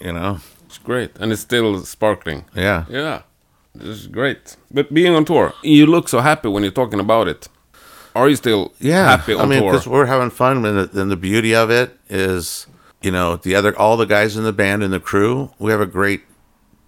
[0.00, 1.10] You know, It's great.
[1.20, 2.44] And it's still sparkling.
[2.54, 3.22] yeah, Yeah.
[3.74, 4.56] This is great.
[4.70, 7.48] But being on tour, you look so happy when you're talking about it.
[8.14, 9.16] Are you still yeah.
[9.16, 11.98] happy on I mean, because we're having fun, and the, and the beauty of it
[12.08, 12.66] is,
[13.02, 15.80] you know, the other all the guys in the band and the crew, we have
[15.80, 16.22] a great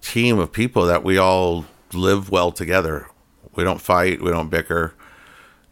[0.01, 3.07] team of people that we all live well together.
[3.55, 4.93] We don't fight, we don't bicker.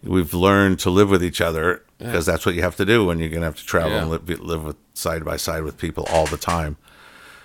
[0.03, 3.19] We've learned to live with each other, because that's what you have to do when
[3.19, 4.01] you're gonna have to travel Yeah.
[4.01, 6.77] and live, live with side by side with people all the time.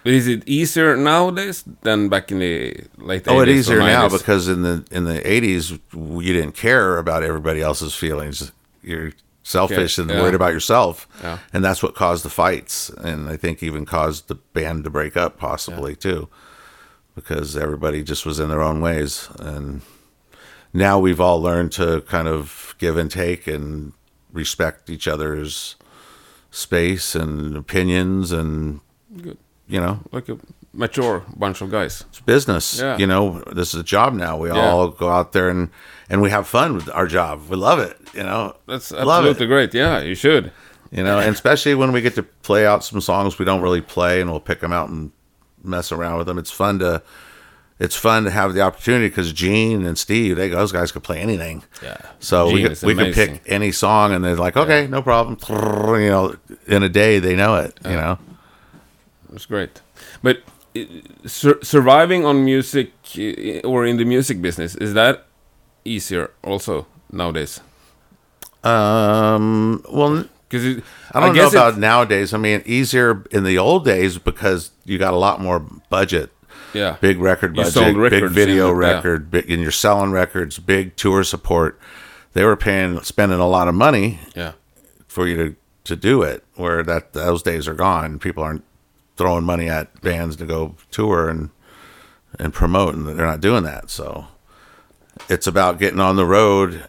[0.04, 3.28] But is it easier nowadays than back in the late 80s?
[3.28, 7.60] Oh, it's easier now because in the in the '80s you didn't care about everybody
[7.62, 8.52] else's feelings.
[8.82, 10.22] You're selfish Okay, and yeah.
[10.22, 11.38] worried about yourself, Yeah.
[11.52, 15.16] and that's what caused the fights, and I think even caused the band to break
[15.16, 16.28] up, possibly too,
[17.14, 19.28] because everybody just was in their own ways.
[19.38, 19.82] And
[20.72, 23.92] now we've all learned to kind of give and take and
[24.32, 25.76] respect each other's
[26.50, 28.80] space and opinions, and
[29.20, 29.38] Good.
[29.68, 30.38] you know, like a
[30.72, 32.04] mature bunch of guys.
[32.08, 32.78] it's business.
[32.80, 32.96] Yeah.
[32.96, 34.36] You know, this is a job now.
[34.36, 34.60] We Yeah.
[34.70, 35.70] all go out there and
[36.08, 37.42] and we have fun with our job.
[37.48, 37.96] We love it.
[38.12, 39.74] You know, That's Love absolutely great.
[39.74, 40.52] Yeah, you should.
[40.92, 43.80] You know, and especially when we get to play out some songs we don't really
[43.80, 45.10] play, and we'll pick them out and
[45.64, 46.38] mess around with them.
[46.38, 47.02] It's fun to.
[47.80, 51.20] It's fun to have the opportunity because Gene and Steve, they those guys could play
[51.20, 51.64] anything.
[51.82, 51.96] Yeah.
[52.20, 55.36] So we could, we could pick any song, and they're like, okay, no problem.
[56.00, 56.36] You know,
[56.68, 57.76] in a day they know it.
[57.84, 58.18] You know.
[59.32, 59.80] It's great.
[60.22, 60.42] But
[61.26, 62.92] sur- surviving on music
[63.64, 65.26] or in the music business is that
[65.84, 67.60] easier also nowadays?
[68.62, 69.82] Um.
[69.90, 72.32] Well, Because I don't know guess about nowadays.
[72.32, 76.30] I mean, easier in the old days because you got a lot more budget,
[76.72, 78.94] yeah big record budget, big video in it, yeah.
[78.94, 81.80] record, big, and you're selling records, big tour support.
[82.34, 84.52] They were paying, spending a lot of money yeah
[85.06, 86.44] for you to to do it.
[86.54, 88.18] Where that those days are gone.
[88.18, 88.64] People aren't
[89.16, 91.50] throwing money at bands to go tour and
[92.38, 93.90] and promote, and they're not doing that.
[93.90, 94.26] So
[95.28, 96.84] it's about getting on the road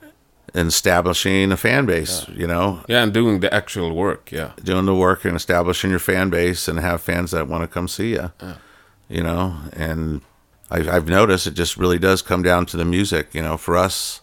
[0.56, 2.26] and establishing a fan base.
[2.30, 4.32] You know, yeah and doing the actual work.
[4.32, 7.68] Yeah doing the work and establishing your fan base and have fans that want to
[7.68, 8.32] come see you.
[8.42, 8.56] yeah.
[9.08, 10.22] You know, and
[10.72, 13.36] I, I've noticed it just really does come down to the music.
[13.36, 14.22] You know, for us,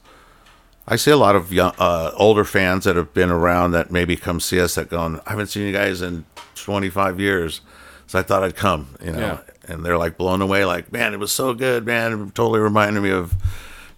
[0.88, 4.16] I see a lot of young, uh, older fans that have been around that maybe
[4.16, 6.24] come see us that going, I haven't seen you guys in
[6.56, 7.60] 25 years,
[8.08, 8.96] so I thought I'd come.
[9.04, 9.38] You know, Yeah.
[9.68, 12.12] and they're like blown away, like, man, it was so good, man.
[12.12, 13.34] It totally reminded me of,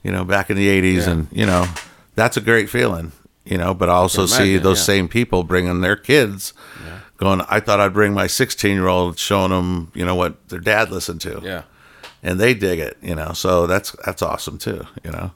[0.03, 1.11] you know, back in the 80s, Yeah.
[1.13, 1.67] and you know,
[2.15, 3.13] that's a great feeling.
[3.45, 4.85] You know, but I also see imagine, those yeah.
[4.85, 6.55] same people bringing their kids,
[7.19, 7.43] going.
[7.43, 10.91] I thought I'd bring my 16 year old, showing them, you know, what their dad
[10.91, 11.63] listened to, yeah
[12.25, 12.97] and they dig it.
[13.01, 14.85] You know, so that's that's awesome too.
[15.05, 15.31] You know,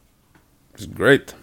[0.74, 1.34] it's great.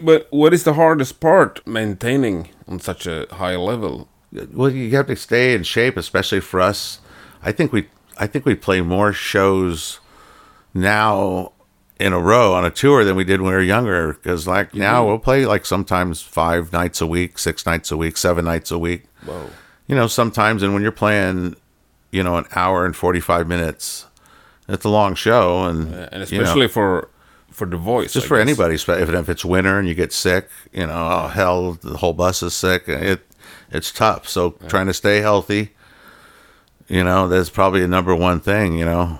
[0.00, 4.08] But what is the hardest part maintaining on such a high level?
[4.52, 7.00] well, you have to stay in shape, especially for us.
[7.42, 10.00] I think we I think we play more shows
[10.74, 11.52] now
[11.98, 14.12] in a row on a tour than we did when we were younger.
[14.14, 18.16] Because like now we'll play like sometimes five nights a week, six nights a week,
[18.16, 19.04] seven nights a week.
[19.24, 19.50] Whoa.
[19.86, 21.56] you know, sometimes, and when you're playing,
[22.12, 24.06] you know, an hour and 45 minutes,
[24.68, 25.64] it's a long show.
[25.64, 27.08] And, And you know, especially for
[27.50, 28.12] for the voice.
[28.12, 28.48] just I for guess.
[28.48, 32.12] anybody, if, if it's winter and you get sick, you know, oh, hell, the whole
[32.12, 32.88] bus is sick.
[32.88, 33.20] Uh, it,
[33.72, 34.28] it's tough.
[34.28, 35.70] So trying to stay healthy,
[36.86, 39.18] you know, that's probably a number one thing, you know.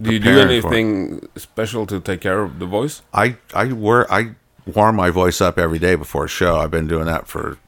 [0.00, 0.76] Do you do preparing for it.
[0.76, 3.02] anything special to take care of the voice?
[3.12, 4.34] I, I, wear I
[4.66, 6.56] warm my voice up every day before a show.
[6.56, 7.58] I've been doing that for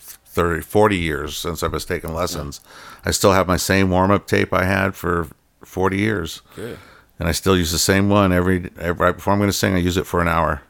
[0.00, 2.60] 30, 40 years since I was taking lessons.
[3.04, 5.28] I still have my same warm up tape I had for
[5.64, 6.42] 40 years.
[6.58, 6.76] Okay.
[7.18, 9.74] And I still use the same one every, every right before I'm going to sing.
[9.74, 10.62] I use it for an hour,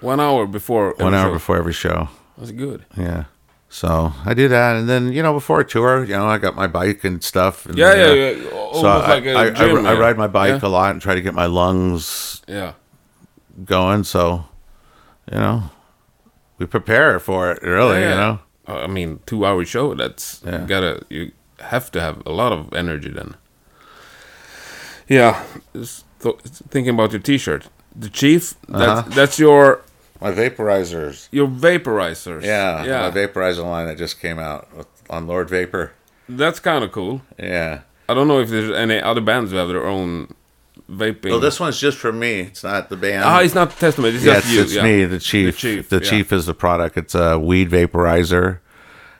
[0.00, 0.94] One hour before.
[0.98, 1.32] one hour show.
[1.32, 2.08] before every show.
[2.36, 2.84] That's good.
[2.96, 3.24] Yeah.
[3.68, 6.56] So I do that, and then you know before a tour, you know I got
[6.56, 7.66] my bike and stuff.
[7.66, 8.50] And, Yeah, yeah, yeah.
[8.68, 9.86] Almost So I, like a I, I- gym.
[9.86, 9.98] I yeah.
[9.98, 10.68] ride my bike Yeah.
[10.68, 12.72] a lot and try to get my lungs Yeah.
[13.64, 14.04] going.
[14.04, 14.44] So,
[15.32, 15.70] you know,
[16.58, 17.62] we prepare for it.
[17.62, 18.10] Really, Yeah.
[18.10, 18.38] you know.
[18.68, 19.94] Uh, I mean, two hour show.
[19.94, 20.60] That's Yeah.
[20.60, 21.02] you gotta.
[21.08, 23.34] You have to have a lot of energy then.
[25.08, 25.42] Yeah.
[25.74, 26.36] Just th-
[26.70, 28.54] thinking about your T-shirt, the Chief.
[28.68, 29.08] That's Uh-huh.
[29.14, 29.80] that's your
[30.20, 31.28] My vaporizers.
[31.30, 32.42] your vaporizers.
[32.44, 33.08] Yeah, Yeah.
[33.08, 35.92] my vaporizer line that just came out with, on Lord Vapor.
[36.28, 37.22] that's kind of cool.
[37.38, 37.80] Yeah.
[38.08, 40.34] I don't know if there's any other bands who have their own
[40.90, 41.30] vaping.
[41.30, 42.40] Well, this one's just for me.
[42.40, 43.24] It's not the band.
[43.24, 44.14] ah, it's not the Testament.
[44.16, 44.62] It's yeah, just it's, you.
[44.62, 44.82] it's yeah.
[44.82, 45.54] me, the chief.
[45.54, 46.10] The chief, The yeah.
[46.10, 46.96] chief is the product.
[46.96, 48.60] It's a weed vaporizer.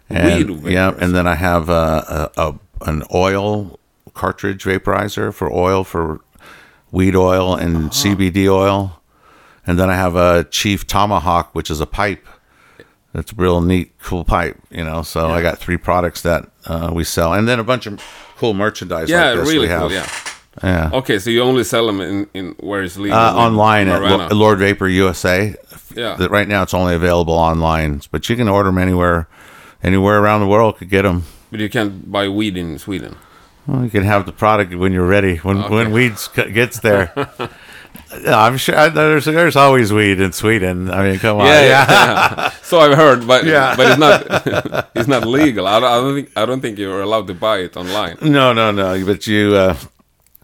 [0.09, 3.79] And, Weed Yeah, and then I have a, a, a an oil
[4.15, 6.21] cartridge vaporizer for oil for
[6.91, 7.91] weed oil and Uh-huh.
[7.91, 9.03] CBD oil,
[9.67, 12.27] and then I have a Chief Tomahawk, which is a pipe.
[13.15, 15.03] It's a real neat, cool pipe, you know.
[15.03, 18.01] So I got three products that uh, we sell, and then a bunch of
[18.39, 19.11] cool merchandise.
[19.11, 19.93] Yeah, like really cool.
[19.93, 20.09] Yeah.
[20.63, 20.91] yeah.
[20.93, 23.19] Okay, so you only sell them in, in where it's legal?
[23.19, 24.01] Uh, online at.
[24.01, 25.55] Lo- Lord Vapor USA.
[25.95, 26.27] Yeah.
[26.31, 29.29] Right now it's only available online, but you can order them anywhere,
[29.83, 30.79] anywhere around the world.
[30.79, 31.25] Could get them.
[31.51, 33.17] But you can't buy weed in Sweden.
[33.67, 35.37] Well, you can have the product when you're ready.
[35.39, 37.13] When when weeds gets there,
[38.27, 40.91] I'm sure I, there's there's always weed in Sweden.
[40.91, 41.47] I mean, come on.
[41.47, 41.87] yeah, yeah,
[42.37, 42.51] yeah.
[42.63, 43.77] So I've heard, but Yeah.
[43.77, 45.67] but it's not it's not legal.
[45.67, 48.17] I don't, I don't think I don't think you're allowed to buy it online.
[48.23, 49.05] No, no, no.
[49.05, 49.77] But you, uh,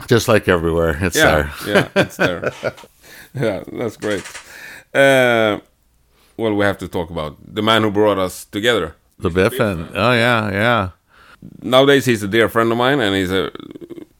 [0.08, 1.74] just like everywhere, it's Yeah, there.
[1.94, 2.52] yeah, it's there.
[3.34, 4.22] yeah, that's great.
[4.92, 5.60] Uh,
[6.36, 8.94] well, we have to talk about the man who brought us together.
[9.18, 9.88] The Biffin.
[9.94, 10.88] Oh yeah, yeah.
[11.62, 13.50] Nowadays, he's a dear friend of mine, and he's a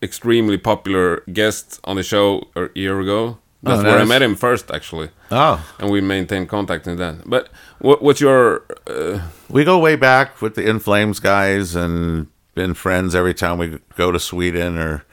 [0.05, 3.39] extremely popular guest on the show a year ago.
[3.63, 7.23] That's Oh, where I met him first, actually, Oh, and we maintained contact in that.
[7.25, 8.63] But what, what's your?
[8.87, 13.57] Uh, we go way back with the In Flames guys and been friends every time
[13.59, 15.05] we go to Sweden or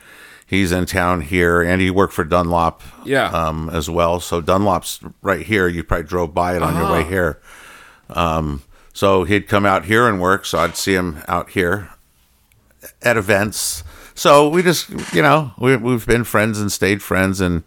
[0.45, 1.61] he's in town here.
[1.61, 3.27] And he worked for Dunlop, Yeah.
[3.31, 4.19] um, as well.
[4.19, 5.69] So Dunlop's right here.
[5.69, 7.09] You probably drove by it on your way Ah.
[7.09, 7.39] here.
[8.09, 8.61] Um,
[8.93, 10.45] so he'd come out here and work.
[10.45, 11.89] So I'd see him out here
[13.01, 13.83] at events.
[14.15, 17.41] So we just, you know, we, we've been friends and stayed friends.
[17.41, 17.63] And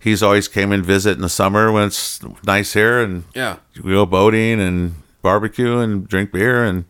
[0.00, 3.00] he's always came and visit in the summer when it's nice here.
[3.02, 6.84] And yeah, we go boating and barbecue and drink beer and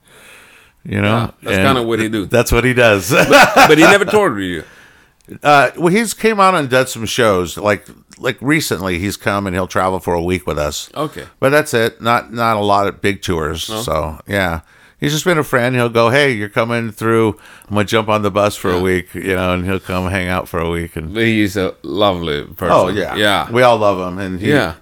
[0.85, 2.27] you know Yeah, that's kinda what he do.
[2.27, 3.11] That's what he does.
[3.11, 4.65] but he never toured with you.
[5.43, 7.57] uh, well, he's came out and done some shows.
[7.57, 7.87] Like
[8.19, 10.91] like recently, he's come and he'll travel for a week with us.
[10.95, 11.27] Okay.
[11.41, 12.01] But that's it.
[12.01, 13.65] Not not a lot of big tours.
[13.65, 14.61] So yeah,
[15.05, 15.77] he's just been a friend.
[15.77, 17.39] He'll go, hey, you're coming through.
[17.69, 20.29] I'm gonna jump on the bus for a week, you know, and he'll come hang
[20.29, 20.97] out for a week.
[20.97, 22.69] And he's a lovely person.
[22.77, 24.75] oh yeah, yeah, we all love him, and he, Yeah.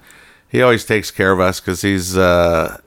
[0.49, 2.79] he always takes care of us because he's uh,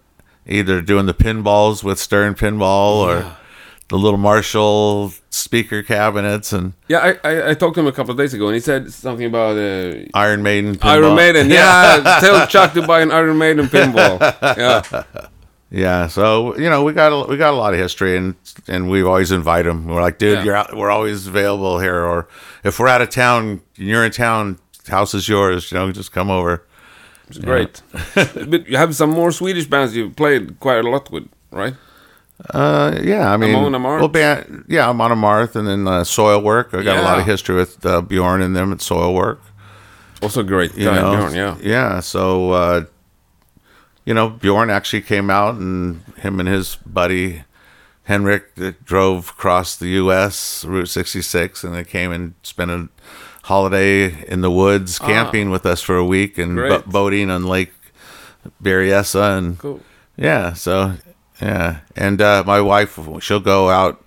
[0.46, 3.36] either doing the pinballs with Stern Pinball or
[3.88, 6.98] the little Marshall speaker cabinets and yeah.
[7.22, 9.26] I, I I talked to him a couple of days ago, and he said something
[9.26, 10.74] about uh, Iron Maiden.
[10.74, 10.84] Pinball.
[11.04, 11.50] Iron Maiden.
[11.50, 14.18] Yeah, tell Chuck to buy an Iron Maiden pinball.
[14.56, 15.04] Yeah,
[15.70, 18.34] Yeah, so you know we got a, we got a lot of history, and
[18.68, 19.86] and we always invite them.
[19.86, 20.44] We're like, dude, Yeah.
[20.44, 22.28] you're out, we're always available here, or
[22.62, 25.72] if we're out of town, and you're in town, house is yours.
[25.72, 26.62] You know, just come over.
[27.28, 27.82] it's great.
[28.14, 31.74] but you have some more Swedish bands you played quite a lot with, right?
[32.50, 33.98] Uh, yeah, I mean, Amon Amarth?
[34.00, 36.74] well, band, yeah, Amon Amarth, and then uh, Soilwork.
[36.78, 39.38] I got a lot of history with uh, Bjorn and them at Soilwork.
[40.22, 41.56] Also great You know, Bjorn, yeah.
[41.60, 42.00] yeah.
[42.00, 42.84] So, uh,
[44.06, 47.42] you know, Bjorn actually came out, and him and his buddy
[48.04, 50.64] Henrik drove across the U.S.
[50.64, 52.88] Route 66, and they came and spent a
[53.44, 57.72] holiday in the woods camping with us for a week and bo- boating on Lake
[58.62, 59.80] Berryessa, and Cool.
[60.16, 60.94] yeah, so
[61.42, 64.02] yeah, and uh, my wife, she'll go out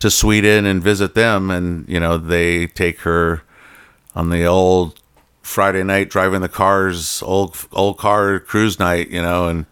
[0.00, 3.42] to Sweden and visit them, and you know they take her
[4.14, 5.00] on the old
[5.48, 9.64] Friday night driving the cars, old old car cruise night, you know, and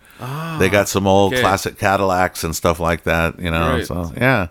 [0.59, 1.43] they got some old okay.
[1.43, 3.75] classic Cadillacs and stuff like that, you know.
[3.75, 3.87] Great.
[3.87, 4.49] So yeah,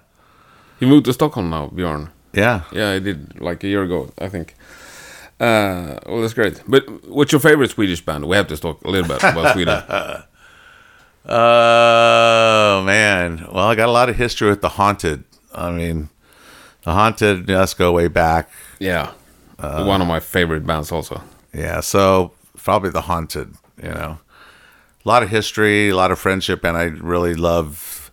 [0.80, 2.10] He moved to Stockholm now, Bjorn.
[2.34, 2.62] yeah.
[2.72, 4.54] Yeah, I did like a year ago, I think.
[5.40, 6.62] Uh, well, that's great.
[6.68, 8.26] But what's your favorite Swedish band?
[8.26, 9.82] We have to talk a little bit about Sweden.
[11.28, 15.24] Oh man, well, I got a lot of history with the Haunted.
[15.56, 16.10] I mean,
[16.84, 17.50] the Haunted.
[17.50, 18.48] Let's go way back.
[18.78, 19.12] Yeah,
[19.60, 21.22] Uh, one of my favorite bands also.
[21.54, 24.20] Yeah, so probably the haunted, you know.
[25.06, 28.12] A lot of history, a lot of friendship, and I really love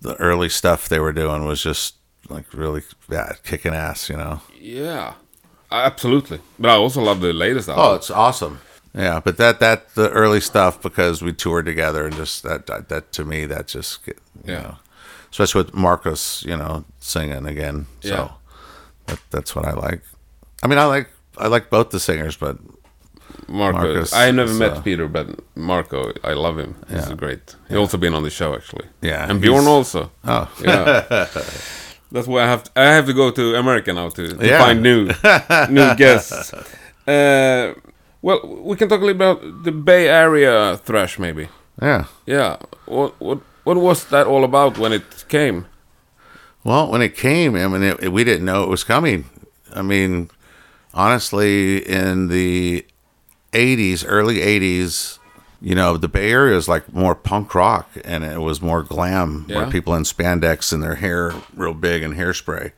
[0.00, 1.94] the early stuff they were doing was just
[2.28, 4.40] like really yeah, kicking ass, you know.
[4.60, 5.14] Yeah,
[5.70, 6.40] absolutely.
[6.58, 7.84] But I also love the latest album.
[7.84, 8.60] Oh, it's awesome.
[8.94, 12.88] Yeah, but that that the early stuff because we toured together and just that that,
[12.88, 14.60] that to me that just you Yeah.
[14.62, 14.76] know,
[15.30, 17.86] especially with Marco, you know, singing again.
[18.00, 18.28] So Yeah.
[19.06, 20.02] that, that's what I like.
[20.62, 22.56] I mean, I like I like both the singers, but
[23.48, 23.78] Marco.
[23.78, 26.74] Marcus I never met uh, Peter, but Marco, I love him.
[26.88, 27.14] He's Yeah.
[27.16, 27.56] great.
[27.68, 28.86] He also been on the show actually.
[29.02, 30.10] Yeah, and Bjorn also.
[30.24, 31.26] oh, Yeah.
[32.14, 34.58] That's why I have to, I have to go to America now to, to Yeah.
[34.64, 35.06] find new
[35.70, 36.52] new guests.
[37.06, 37.74] Uh,
[38.22, 41.48] well, we can talk a little about the Bay Area thrash, maybe.
[41.82, 42.04] yeah.
[42.26, 42.56] Yeah.
[42.86, 45.64] What what what was that all about when it came?
[46.64, 49.24] Well, when it came, I mean, it, we didn't know it was coming.
[49.74, 50.28] I mean,
[50.94, 52.84] honestly, in the
[53.52, 55.18] 80s, early 80s,
[55.60, 59.46] you know, the Bay Area was like more punk rock and it was more glam,
[59.48, 59.58] Yeah.
[59.58, 62.72] where people in spandex and their hair real big and hairspray.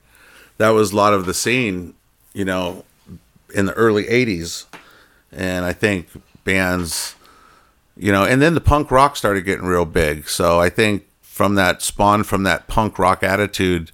[0.59, 1.95] That was a lot of the scene,
[2.33, 2.85] you know,
[3.55, 4.67] in the early 80s.
[5.33, 6.09] And I think
[6.45, 7.15] bands,
[7.97, 10.29] you know, and then the punk rock started getting real big.
[10.29, 13.91] So I think from that spawned from that punk rock attitude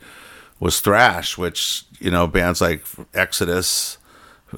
[0.58, 3.96] was thrash, which, you know, bands like Exodus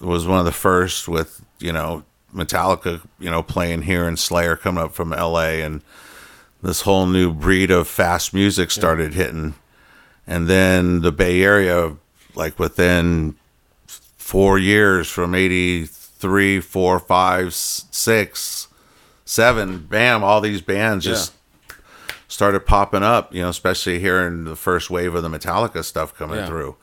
[0.00, 4.57] was one of the first with, you know, Metallica, you know, playing here and Slayer
[4.57, 5.83] coming up from LA and
[6.62, 9.55] this whole new breed of fast music started hitting.
[10.26, 11.96] And then the Bay Area,
[12.35, 13.35] like within
[13.87, 18.68] four years from 83, 4, 5, s- 6,
[19.24, 21.33] 7, bam, all these bands just
[22.28, 26.38] started popping up, you know, especially hearing the first wave of the Metallica stuff coming
[26.38, 26.46] Yeah.
[26.46, 26.76] through.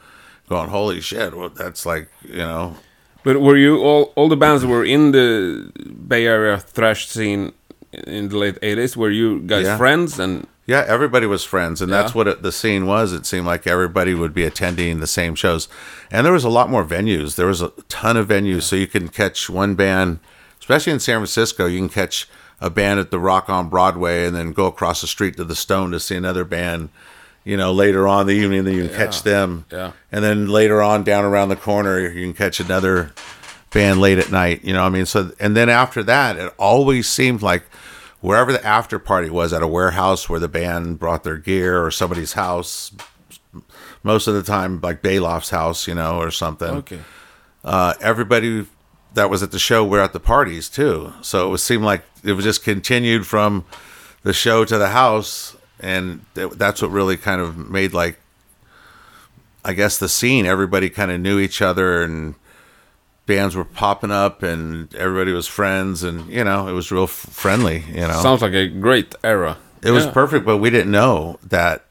[0.48, 2.76] Going, holy shit, well, that's like, you know,
[3.24, 5.72] But were you all all the bands that were in the
[6.08, 7.54] Bay Area thrash scene
[7.92, 8.96] in the late '80s?
[8.96, 9.78] Were you guys Yeah.
[9.78, 13.12] friends and Yeah, everybody was friends, and that's what it, the scene was.
[13.12, 15.68] It seemed like everybody would be attending the same shows,
[16.12, 17.36] and there was a lot more venues.
[17.36, 20.20] There was a ton of venues, so you can catch one band,
[20.60, 21.66] especially in San Francisco.
[21.66, 22.28] You can catch
[22.62, 25.56] a band at the Rock on Broadway, and then go across the street to the
[25.56, 26.90] Stone to see another band.
[27.50, 29.66] You know, later on in the evening, then you can catch them.
[29.72, 29.92] Yeah.
[30.12, 33.12] and then later on down around the corner, you can catch another
[33.72, 34.64] band late at night.
[34.64, 37.64] You know, what I mean, so and then after that, it always seemed like
[38.22, 41.90] wherever the after party was at a warehouse where the band brought their gear or
[41.92, 42.92] somebody's house.
[44.04, 46.70] Most of the time, like Baloff's house, you know, or something.
[46.70, 47.00] okay?
[47.64, 48.66] Uh, everybody
[49.14, 51.14] that was at the show were at the parties too.
[51.22, 53.66] So it would seem like it was just continued from
[54.24, 58.20] the show to the house, and th- that's what really kind of made like,
[59.64, 60.46] I guess the scene.
[60.46, 62.36] Everybody kind of knew each other, and
[63.26, 67.10] bands were popping up, and everybody was friends, and you know, it was real f-
[67.12, 67.84] friendly.
[67.90, 69.58] You know, Sounds like a great era.
[69.84, 71.86] it was perfect, but we didn't know that.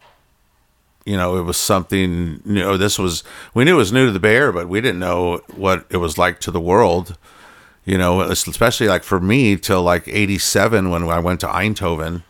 [1.05, 2.43] You know, it was something.
[2.45, 3.25] You know, oh, this was
[3.55, 5.97] we knew it was new to the Bay Area, but we didn't know what it
[5.99, 7.17] was like to the world.
[7.87, 12.25] You know, especially like for me till like '87 when I went to Eindhoven,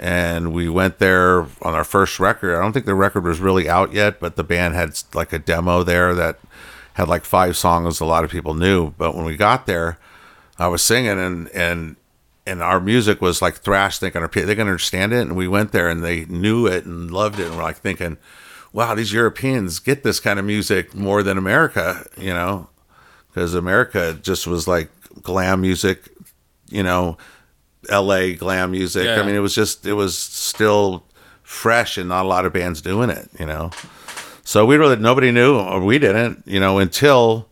[0.00, 2.56] and we went there on our first record.
[2.56, 5.38] I don't think the record was really out yet, but the band had like a
[5.38, 6.40] demo there that
[6.94, 8.92] had like five songs a lot of people knew.
[8.92, 9.98] But when we got there,
[10.58, 11.96] I was singing and and
[12.46, 15.90] and our music was like thrash thinking they gonna understand it and we went there
[15.90, 18.16] and they knew it and loved it and we're like thinking
[18.72, 22.68] wow these europeans get this kind of music more than america you know
[23.28, 24.90] because america just was like
[25.22, 26.08] glam music
[26.70, 27.16] you know
[27.88, 29.20] la glam music Yeah.
[29.20, 31.04] i mean it was just it was still
[31.42, 33.70] fresh and not a lot of bands doing it you know
[34.44, 37.46] so we really nobody knew or we didn't you know until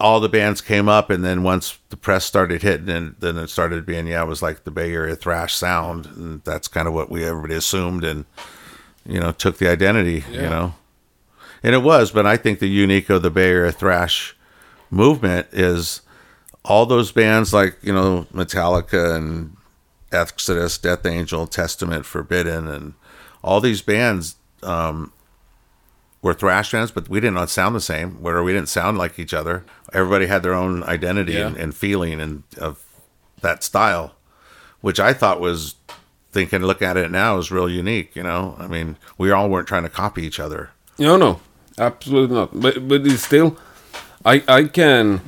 [0.00, 3.50] all the bands came up, and then once the press started hitting, and then it
[3.50, 6.94] started being yeah, it was like the Bay Area thrash sound, and that's kind of
[6.94, 8.24] what we everybody assumed, and
[9.04, 10.74] you know took the identity, you know,
[11.64, 12.12] and it was.
[12.12, 14.36] But I think the unique of the Bay Area thrash
[14.88, 16.02] movement is
[16.68, 19.56] all those bands like you know Metallica and
[20.12, 22.94] Exodus, Death Angel, Testament, Forbidden, and
[23.42, 25.12] all these bands um,
[26.22, 28.22] were thrash bands, but we did not sound the same.
[28.22, 29.64] Where we didn't sound like each other.
[29.92, 31.48] Everybody had their own identity Yeah.
[31.48, 32.84] and, and feeling and of
[33.40, 34.14] that style,
[34.80, 35.74] which I thought was
[36.32, 38.14] thinking, look at it now, is real unique.
[38.16, 40.70] You know, I mean, we all weren't trying to copy each other.
[40.98, 41.40] No, no,
[41.78, 42.50] absolutely not.
[42.60, 43.56] But but it's still,
[44.24, 45.20] I I can,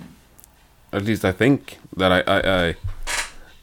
[0.92, 2.74] at least I think that I I, I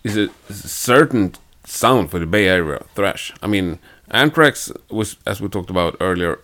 [0.04, 1.34] is a certain
[1.66, 3.34] sound for the Bay Area thrash.
[3.44, 3.80] I mean,
[4.12, 6.40] Anthrax was as we talked about earlier.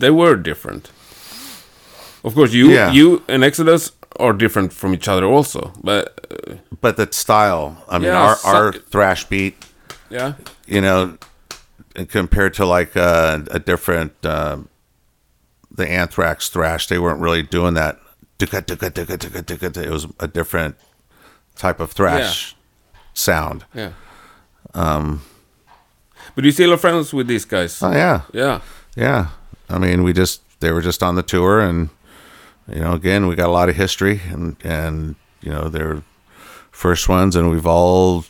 [0.00, 0.90] They were different.
[2.24, 2.92] Of course, you Yeah.
[2.92, 5.72] you and Exodus are different from each other also.
[5.82, 9.54] But uh, But the style, I mean, Yeah, our, our thrash beat,
[10.10, 10.32] yeah,
[10.66, 11.16] you know,
[12.08, 14.56] compared to like uh, a different, uh,
[15.76, 17.96] the Anthrax thrash, they weren't really doing that.
[19.84, 20.76] It was a different
[21.56, 22.56] type of thrash
[23.12, 23.64] sound.
[23.74, 23.92] yeah.
[24.74, 25.22] Um,
[26.34, 27.80] but you still are friends with these guys.
[27.82, 28.60] Oh yeah, yeah.
[28.96, 29.28] yeah.
[29.68, 31.90] I mean, we just they were just on the tour, and
[32.68, 36.02] you know, again, we got a lot of history, and and you know, they're
[36.72, 38.24] first ones, and we've all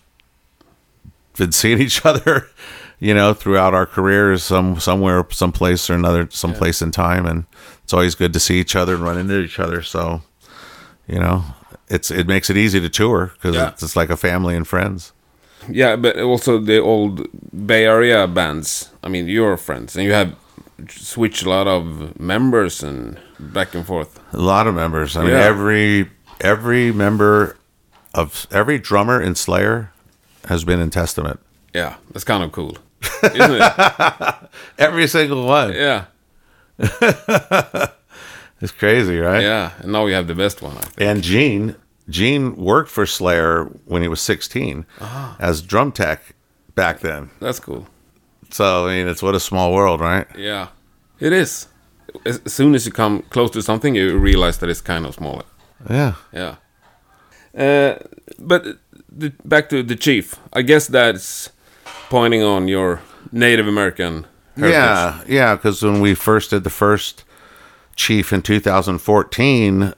[1.38, 2.48] been seeing each other,
[3.00, 7.44] you know, throughout our careers, some somewhere, someplace or another, someplace in time, and
[7.84, 9.82] it's always good to see each other and run into each other.
[9.82, 10.22] So,
[11.06, 11.44] you know,
[11.88, 13.68] it's it makes it easy to tour because Yeah.
[13.68, 15.12] it's, it's like a family and friends.
[15.70, 17.26] Yeah, but also the old
[17.66, 18.90] Bay Area bands.
[19.02, 20.34] I mean, you're friends, and you have
[20.88, 24.18] switched a lot of members and back and forth.
[24.34, 25.16] A lot of members.
[25.16, 27.56] I mean, every every member
[28.12, 29.90] of every drummer in Slayer
[30.48, 31.40] has been in Testament.
[31.72, 32.76] Yeah, that's kind of cool,
[33.22, 34.34] isn't it?
[34.78, 35.72] Every single one.
[35.72, 36.04] Yeah,
[38.60, 39.42] It's crazy, right?
[39.42, 39.72] yeah.
[39.80, 40.76] And now we have the best one.
[40.76, 41.00] I think.
[41.00, 41.76] And Gene,
[42.08, 45.36] Gene worked for Slayer when he was 16 Ah.
[45.38, 46.34] as drum tech
[46.74, 47.30] back then.
[47.40, 47.86] That's cool.
[48.50, 50.26] So I mean, it's what a small world, right?
[50.38, 50.68] Yeah,
[51.20, 51.66] it is.
[52.24, 55.14] As as soon as you come close to something, you realize that it's kind of
[55.14, 55.44] smaller.
[55.90, 56.14] Yeah.
[56.32, 56.54] Yeah.
[57.58, 57.98] Uh,
[58.38, 58.64] but
[59.18, 60.36] the, back to the chief.
[60.52, 61.50] I guess that's
[62.08, 63.00] pointing on your
[63.32, 64.74] Native American heritage.
[64.74, 65.54] Yeah, yeah.
[65.54, 67.24] Because when we first did the first
[67.96, 69.94] Chief in 2014,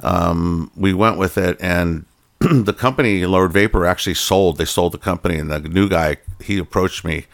[0.00, 2.04] um, we went with it, and
[2.38, 4.58] the company Lord Vapor actually sold.
[4.58, 7.26] They sold the company, and the new guy he approached me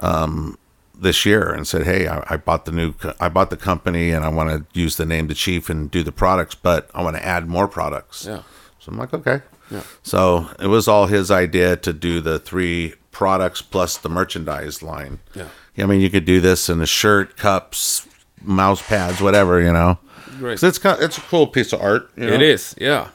[0.00, 0.58] um,
[0.94, 4.10] this year and said, "Hey, I, I bought the new, co- I bought the company,
[4.10, 7.02] and I want to use the name the Chief and do the products, but I
[7.02, 8.42] want to add more products." Yeah.
[8.80, 9.42] So I'm like, okay.
[9.70, 9.82] Yeah.
[10.02, 15.18] So it was all his idea to do the three products plus the merchandise line.
[15.34, 15.48] Yeah.
[15.76, 18.06] I mean, you could do this in a shirt, cups,
[18.40, 19.98] mouse pads, whatever, you know.
[20.38, 20.62] Great.
[20.62, 22.10] it's kind it's a cool piece of art.
[22.16, 22.32] You know?
[22.34, 23.08] It is, yeah.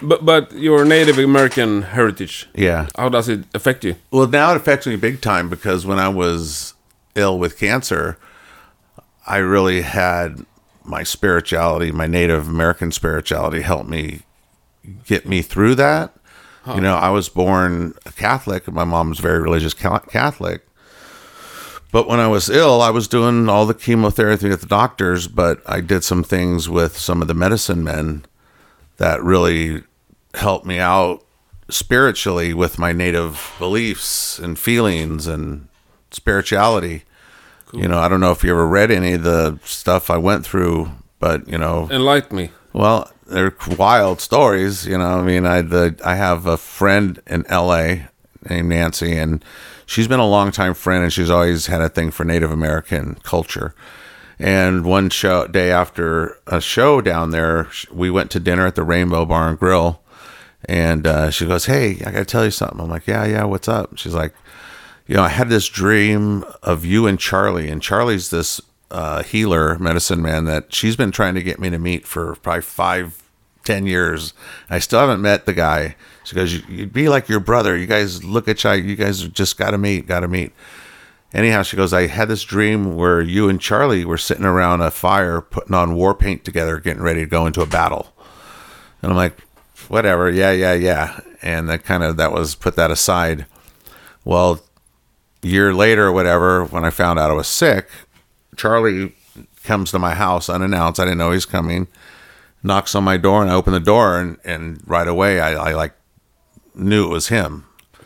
[0.00, 2.86] But but your Native American heritage, Yeah.
[2.96, 3.96] how does it affect you?
[4.12, 6.74] Well, now it affects me big time because when I was
[7.16, 8.16] ill with cancer,
[9.26, 10.46] I really had
[10.84, 14.20] my spirituality, my Native American spirituality, help me
[15.04, 16.14] get me through that.
[16.74, 20.66] You know, I was born a Catholic, and my mom was very religious Catholic.
[21.92, 25.60] But when I was ill, I was doing all the chemotherapy at the doctors, but
[25.66, 28.24] I did some things with some of the medicine men
[28.98, 29.82] that really
[30.34, 31.24] helped me out
[31.68, 35.66] spiritually with my native beliefs and feelings and
[36.12, 37.04] spirituality.
[37.72, 40.44] You know, I don't know if you ever read any of the stuff I went
[40.44, 40.90] through,
[41.20, 42.50] but you know, Enlighten me.
[42.72, 44.86] well, they're wild stories.
[44.86, 48.08] You know, I mean, I the I have a friend in L.A.
[48.48, 49.44] named Nancy, and
[49.86, 53.74] she's been a longtime friend, and she's always had a thing for Native American culture.
[54.38, 58.82] And one show day after a show down there, we went to dinner at the
[58.82, 60.02] Rainbow Bar and Grill,
[60.64, 63.44] and uh, she goes, "Hey, I got to tell you something." I'm like, "Yeah, yeah,
[63.44, 64.34] what's up?" She's like,
[65.06, 68.60] "You know, I had this dream of you and Charlie, and Charlie's this
[68.90, 72.62] uh, healer, medicine man that she's been trying to get me to meet for probably
[72.62, 73.22] five,
[73.64, 74.32] ten years.
[74.68, 77.76] I still haven't met the guy." She goes, "You- "You'd be like your brother.
[77.76, 78.72] You guys look at you.
[78.72, 80.06] You guys just got to meet.
[80.06, 80.52] Got to meet."
[81.32, 84.90] Anyhow, she goes, I had this dream where you and Charlie were sitting around a
[84.90, 88.12] fire putting on war paint together, getting ready to go into a battle.
[89.00, 89.38] And I'm like,
[89.86, 91.20] whatever, yeah, yeah, yeah.
[91.40, 93.46] And that kind of that was put that aside.
[94.24, 94.58] Well,
[95.40, 97.88] year later or whatever, when I found out I was sick,
[98.56, 99.14] Charlie
[99.64, 101.00] comes to my house unannounced.
[101.00, 101.86] I didn't know he's coming.
[102.62, 105.74] Knocks on my door and I open the door and, and right away I, I
[105.74, 105.94] like
[106.74, 107.64] knew it was him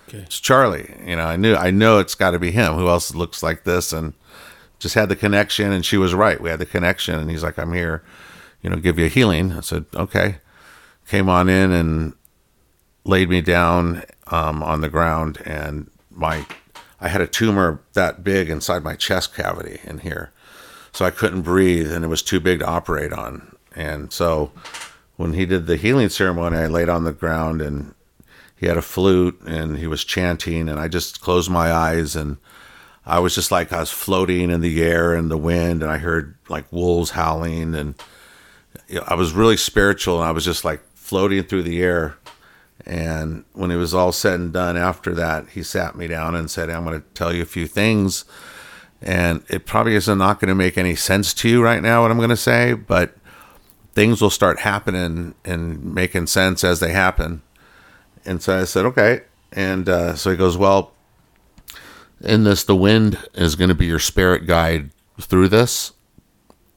[0.08, 0.18] Okay.
[0.18, 0.94] it's Charlie.
[1.04, 2.74] You know, I knew I know it's got to be him.
[2.74, 3.92] Who else looks like this?
[3.92, 4.12] And
[4.78, 6.40] just had the connection, and she was right.
[6.40, 8.04] We had the connection, and he's like, "I'm here,
[8.62, 10.36] you know, give you a healing." I said, "Okay."
[11.08, 12.14] Came on in and
[13.04, 16.46] laid me down um, on the ground, and my
[17.00, 20.32] I had a tumor that big inside my chest cavity in here,
[20.94, 23.54] so I couldn't breathe, and it was too big to operate on.
[23.76, 24.52] And so,
[25.16, 27.94] when he did the healing ceremony, I laid on the ground and
[28.56, 32.38] he had a flute and he was chanting and i just closed my eyes and
[33.04, 35.98] i was just like i was floating in the air and the wind and i
[35.98, 37.94] heard like wolves howling and
[39.06, 42.16] i was really spiritual and i was just like floating through the air
[42.86, 46.50] and when it was all said and done after that he sat me down and
[46.50, 48.24] said i'm going to tell you a few things
[49.04, 52.10] and it probably isn't not going to make any sense to you right now what
[52.10, 53.16] i'm going to say but
[53.92, 57.42] things will start happening and making sense as they happen
[58.24, 59.22] and so I said, okay.
[59.52, 60.92] And uh, so he goes, well,
[62.20, 64.90] in this, the wind is going to be your spirit guide
[65.20, 65.92] through this.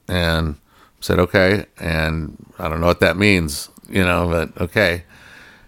[0.06, 1.66] And I said, okay.
[1.78, 5.04] And I don't know what that means, you know, but okay.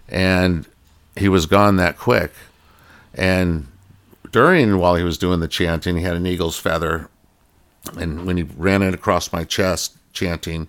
[0.07, 0.67] And
[1.15, 2.31] he was gone that quick.
[3.13, 3.67] And
[4.31, 7.09] during, while he was doing the chanting, he had an eagle's feather.
[7.97, 10.67] And when he ran it across my chest chanting,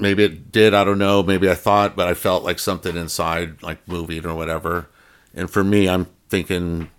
[0.00, 3.62] maybe it did i don't know maybe i thought but i felt like something inside
[3.62, 4.88] like moving or whatever.
[5.34, 6.90] And for me i'm thinking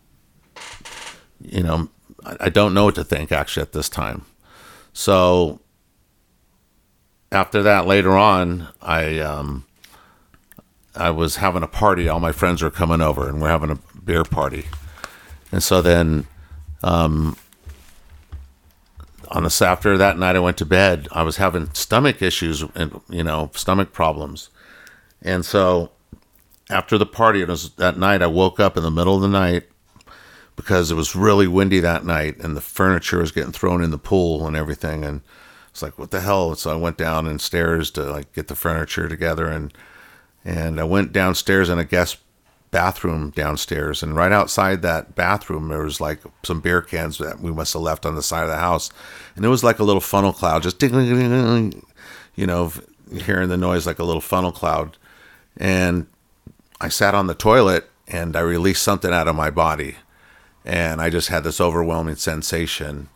[1.41, 1.89] you know
[2.39, 4.25] i don't know what to think actually at this time.
[4.93, 5.61] So
[7.31, 9.65] after that later on i um
[10.95, 12.09] i was having a party.
[12.09, 14.65] All my friends were coming over and we're having a beer party
[15.51, 16.27] and so then
[16.83, 17.35] um,
[19.29, 23.01] on this after that night I went to bed, I was having stomach issues and
[23.09, 24.49] you know stomach problems,
[25.21, 25.91] and so
[26.69, 29.27] after the party, it was that night I woke up in the middle of the
[29.27, 29.63] night
[30.55, 33.97] because it was really windy that night and the furniture was getting thrown in the
[33.97, 35.21] pool and everything, and
[35.69, 36.55] it's like what the hell?
[36.55, 39.73] So I went down and stairs to like get the furniture together and
[40.45, 42.17] and I went downstairs in a guest
[42.71, 47.51] bathroom downstairs and right outside that bathroom there was like some beer cans that we
[47.51, 48.91] must have left on the side of the house.
[49.35, 51.85] And it was like a little funnel cloud just ding, ding, ding, ding,
[52.35, 52.71] you know
[53.11, 54.97] hearing the noise like a little funnel cloud.
[55.57, 56.07] And
[56.79, 59.95] i sat on the toilet and i released something out of my body.
[60.63, 63.09] And i just had this overwhelming sensation.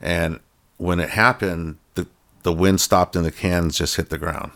[0.00, 0.40] And
[0.78, 2.06] when it happened, the
[2.42, 4.52] the wind stopped and the cans just hit the ground,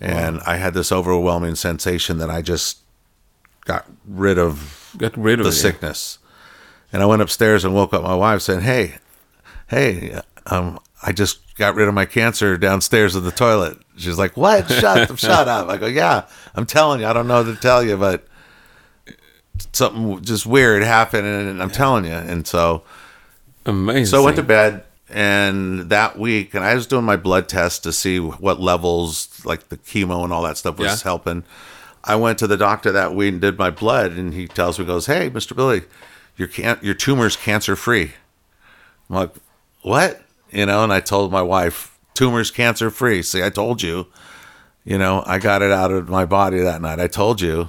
[0.00, 2.79] and I had this overwhelming sensation that I just
[3.64, 5.54] got rid of Got rid of the it.
[5.54, 6.18] sickness.
[6.92, 8.96] And I went upstairs and woke up my wife saying, "Hey,
[9.68, 14.36] hey, um, I just got rid of my cancer downstairs of the toilet." She's like,
[14.36, 14.68] "What?
[14.68, 15.18] Shut, up!
[15.18, 17.06] shut up!" I go, "Yeah, I'm telling you.
[17.06, 18.26] I don't know what to tell you, but
[19.72, 22.82] something just weird happened, and I'm telling you." And so,
[23.66, 24.06] Amazing.
[24.06, 27.82] so I went to bed, and that week, and I was doing my blood test
[27.84, 30.96] to see what levels, like the chemo and all that stuff, was Yeah.
[31.04, 31.44] helping.
[32.04, 34.84] I went to the doctor that week and did my blood, and he tells me,
[34.84, 35.82] "Goes, hey, Mister Billy,
[36.36, 38.12] your can- your tumor's cancer free."
[39.08, 39.34] I'm like,
[39.82, 44.06] "What?" You know, and I told my wife, "Tumor's cancer free." See, I told you.
[44.84, 46.98] You know, I got it out of my body that night.
[46.98, 47.68] I told you.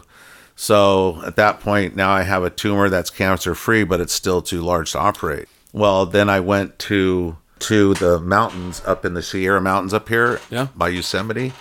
[0.55, 4.41] So at that point, now I have a tumor that's cancer free, but it's still
[4.41, 5.47] too large to operate.
[5.73, 10.39] Well, then I went to to the mountains up in the Sierra Mountains up here
[10.49, 10.67] Yeah.
[10.75, 11.53] by Yosemite.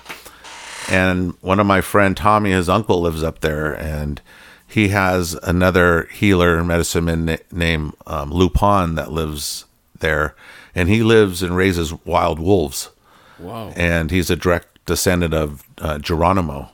[0.90, 4.20] And one of my friend Tommy, his uncle lives up there, and
[4.66, 9.66] he has another healer and medicine man named um, Lupin that lives
[9.98, 10.34] there,
[10.74, 12.90] and he lives and raises wild wolves
[13.38, 13.72] Wow.
[13.76, 16.70] and he's a direct descendant of uh, Geronimo.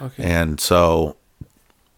[0.00, 0.22] Okay.
[0.22, 1.16] And so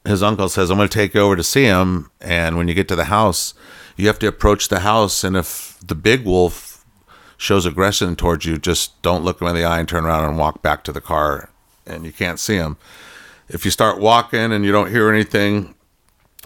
[0.05, 2.11] his uncle says, I'm going to take you over to see him.
[2.21, 3.55] And when you get to the house,
[3.97, 5.25] you have to approach the house.
[5.25, 6.85] And if the big wolf
[7.37, 10.39] shows aggression towards you, just don't look him in the eye and turn around and
[10.39, 11.51] walk back to the car.
[11.87, 12.77] And you can't see them.
[13.49, 15.75] If you start walking and you don't hear anything,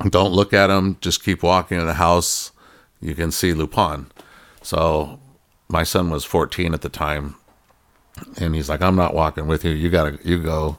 [0.09, 0.99] don't look at them.
[1.01, 2.53] Just keep walking in the house.
[3.01, 4.07] You can see Lupin.
[4.63, 5.19] So
[5.69, 7.37] my son was 14 at the time
[8.37, 9.73] and he's like, I'm not walking with you.
[9.73, 10.79] You gotta, you go.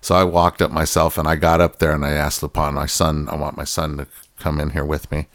[0.00, 2.86] So I walked up myself and I got up there and I asked Lupin, my
[2.86, 4.06] son, I want my son to
[4.38, 5.26] come in here with me.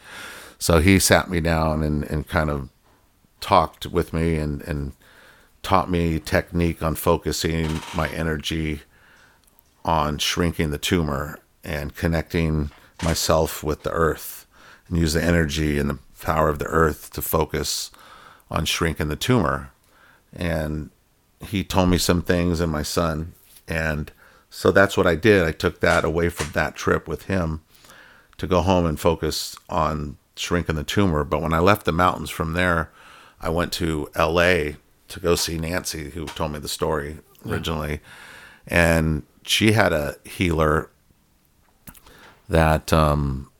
[0.58, 2.68] So he sat me down and, and kind of
[3.40, 4.92] talked with me and, and
[5.66, 8.82] taught me technique on focusing my energy
[9.84, 12.70] on shrinking the tumor and connecting
[13.02, 14.46] myself with the earth
[14.86, 17.90] and use the energy and the power of the earth to focus
[18.48, 19.72] on shrinking the tumor.
[20.32, 20.90] And
[21.40, 23.32] he told me some things and my son.
[23.66, 24.12] And
[24.48, 25.42] so that's what I did.
[25.42, 27.60] I took that away from that trip with him
[28.38, 31.24] to go home and focus on shrinking the tumor.
[31.24, 32.92] But when I left the mountains from there,
[33.40, 34.76] I went to LA
[35.08, 38.00] to go see Nancy, who told me the story originally.
[38.66, 40.90] And she had a healer
[42.48, 43.50] that um,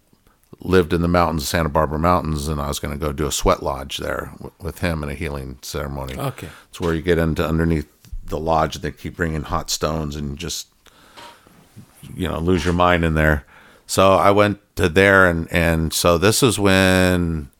[0.60, 3.32] lived in the mountains, Santa Barbara Mountains, and I was going to go do a
[3.32, 6.18] sweat lodge there w- with him in a healing ceremony.
[6.18, 6.48] Okay.
[6.68, 7.88] It's where you get into underneath
[8.24, 10.68] the lodge, and they keep bringing hot stones, and just
[12.14, 13.44] you know lose your mind in there.
[13.86, 17.50] So I went to there, and and so this is when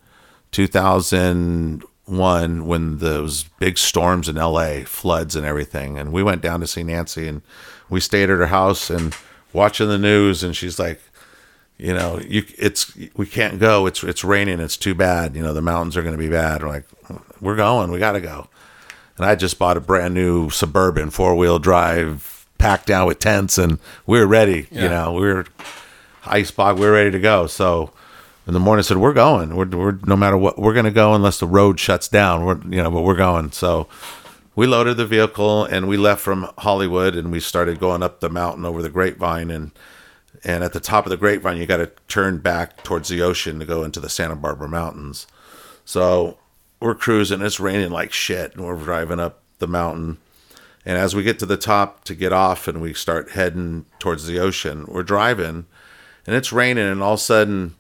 [2.07, 6.67] 2001 when those big storms in LA, floods and everything, and we went down to
[6.67, 7.43] see Nancy, and
[7.89, 9.15] we stayed at her house and
[9.53, 11.01] watching the news, and she's like,
[11.79, 13.87] you know, you it's we can't go.
[13.87, 14.61] It's it's raining.
[14.61, 15.37] It's too bad.
[15.37, 16.63] You know, the mountains are going to be bad.
[16.63, 16.87] We're like,
[17.41, 17.91] we're going.
[17.91, 18.49] We got to go.
[19.19, 23.59] And I just bought a brand new suburban four wheel drive, packed down with tents,
[23.59, 24.69] and we are ready.
[24.71, 25.47] You know, we were
[26.25, 26.79] ice bog.
[26.79, 27.47] We are ready to go.
[27.47, 27.93] So
[28.47, 29.57] in the morning, said, "We're going.
[29.57, 32.45] We're, we're no matter what, we're going to go unless the road shuts down.
[32.45, 33.89] We're you know, but we're going." So
[34.55, 38.31] we loaded the vehicle and we left from Hollywood and we started going up the
[38.31, 39.71] mountain over the Grapevine and
[40.45, 43.59] and at the top of the Grapevine, you got to turn back towards the ocean
[43.59, 45.27] to go into the Santa Barbara Mountains.
[45.85, 46.39] So
[46.81, 47.41] we're cruising.
[47.41, 50.19] It's raining like shit, and we're driving up the mountain.
[50.85, 54.27] And as we get to the top to get off, and we start heading towards
[54.27, 55.67] the ocean, we're driving,
[56.27, 57.75] and it's raining, and all of a sudden,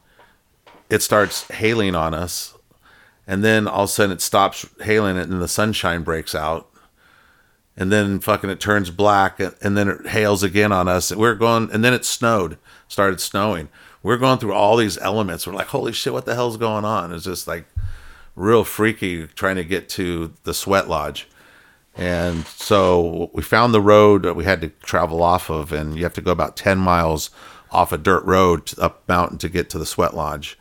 [0.89, 2.55] it starts hailing on us,
[3.26, 6.68] and then all of a sudden it stops hailing, and the sunshine breaks out,
[7.76, 11.11] and then fucking it turns black and, then it hails again on us.
[11.11, 12.59] And we're going and then it snowed
[12.89, 13.68] started snowing.
[14.03, 15.47] We're going through all these elements.
[15.47, 17.12] We're like holy shit what the hell's going on?
[17.12, 17.66] It's just like
[18.34, 21.28] real freaky trying to get to the sweat lodge.
[21.95, 26.03] And so we found the road that we had to travel off of and you
[26.05, 27.30] have to go about 10 miles
[27.70, 30.59] off a dirt road up mountain to get to the sweat lodge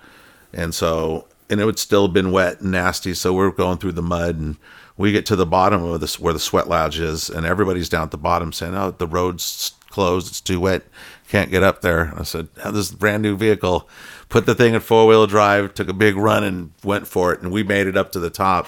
[0.56, 3.91] and so and it would still have been wet and nasty so we're going through
[3.91, 4.58] the mud and
[4.97, 8.03] we get to the bottom of this where the sweat lodge is and everybody's down
[8.03, 10.84] at the bottom saying oh the road's closed it's too wet
[11.28, 13.88] can't get up there i said "Have this brand new vehicle
[14.30, 17.51] put the thing in four-wheel drive took a big run and went for it and
[17.51, 18.68] we made it up to the top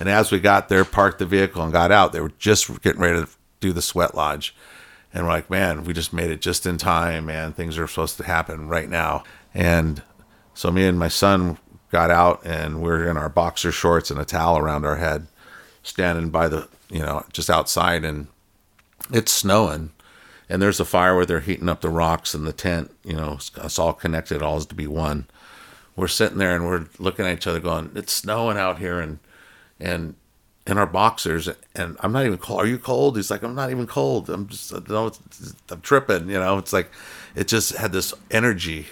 [0.00, 3.00] and as we got there parked the vehicle and got out they were just getting
[3.00, 3.28] ready to
[3.60, 4.54] do the sweat lodge
[5.14, 7.54] and we're like, man, we just made it just in time, man.
[7.54, 9.24] Things are supposed to happen right now.
[9.54, 10.02] And
[10.56, 11.58] so me and my son
[11.92, 15.26] got out and we're in our boxer shorts and a towel around our head,
[15.82, 18.26] standing by the you know just outside, and
[19.12, 19.92] it's snowing,
[20.48, 22.90] and there's a fire where they're heating up the rocks and the tent.
[23.04, 25.26] You know, it's, it's all connected, all is to be one.
[25.94, 29.18] We're sitting there and we're looking at each other, going, "It's snowing out here," and
[29.78, 30.14] and
[30.66, 32.60] in our boxers, and I'm not even cold.
[32.60, 33.16] Are you cold?
[33.16, 34.28] He's like, I'm not even cold.
[34.28, 35.12] I'm just, no,
[35.70, 36.28] I'm tripping.
[36.28, 36.90] You know, it's like,
[37.36, 38.86] it just had this energy.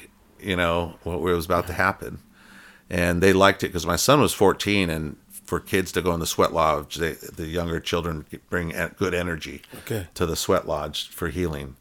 [0.45, 2.18] You know, what was about to happen,
[2.90, 6.20] and they liked it because my son was 14, and for kids to go in
[6.20, 10.07] the sweat lodge, they, the younger children bring good energy okay.
[10.14, 11.76] to the sweat lodge for healing.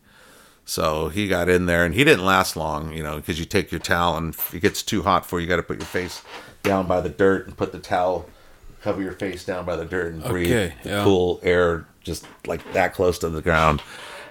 [0.66, 3.72] So he got in there, and he didn't last long, you know, because you take
[3.72, 5.86] your towel, and if it gets too hot for you, you got to put your
[5.86, 6.22] face
[6.61, 8.26] down by the dirt and put the towel
[8.84, 11.03] cover your face down by the dirt and breathe Okay, yeah.
[11.03, 13.82] cool air just like that close to the ground.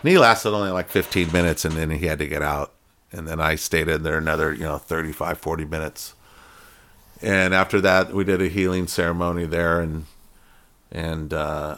[0.03, 2.73] And he lasted only like 15 minutes and then he had to get out.
[3.13, 6.15] And then I stayed in there another, you know, 35, 40 minutes.
[7.21, 10.07] And after that, we did a healing ceremony there and,
[10.91, 11.77] and, uh,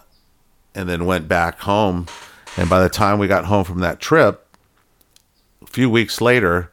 [0.74, 2.06] and then went back home.
[2.56, 4.46] And by the time we got home from that trip,
[5.62, 6.70] a few weeks later,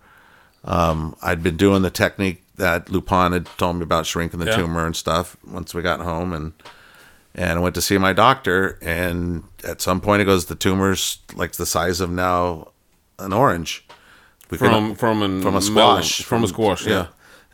[0.64, 4.58] um, I'd been doing the technique that Lupin had told me about shrinking the Yeah.
[4.58, 6.54] tumor and stuff once we got home and
[7.34, 11.20] and I went to see my doctor and at some point it goes the tumor's
[11.34, 12.68] like the size of now
[13.18, 13.88] an orange.
[14.52, 16.86] We can- From from an from a melon- squash from, a squash.
[16.86, 17.08] Yeah.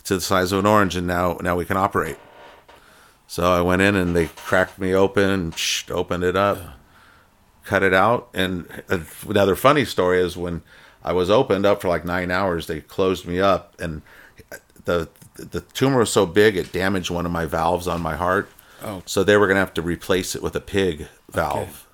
[0.04, 2.18] to the size of an orange and now now we can operate
[3.28, 6.58] so i went in and they cracked me open psh, opened it up
[7.66, 10.62] cut it out and uh, another funny story is when
[11.04, 14.02] i was opened up for like nine hours they closed me up and
[14.86, 18.50] the the tumor was so big it damaged one of my valves on my heart
[18.84, 19.02] Oh.
[19.08, 21.87] so they were going to have to replace it with a pig valve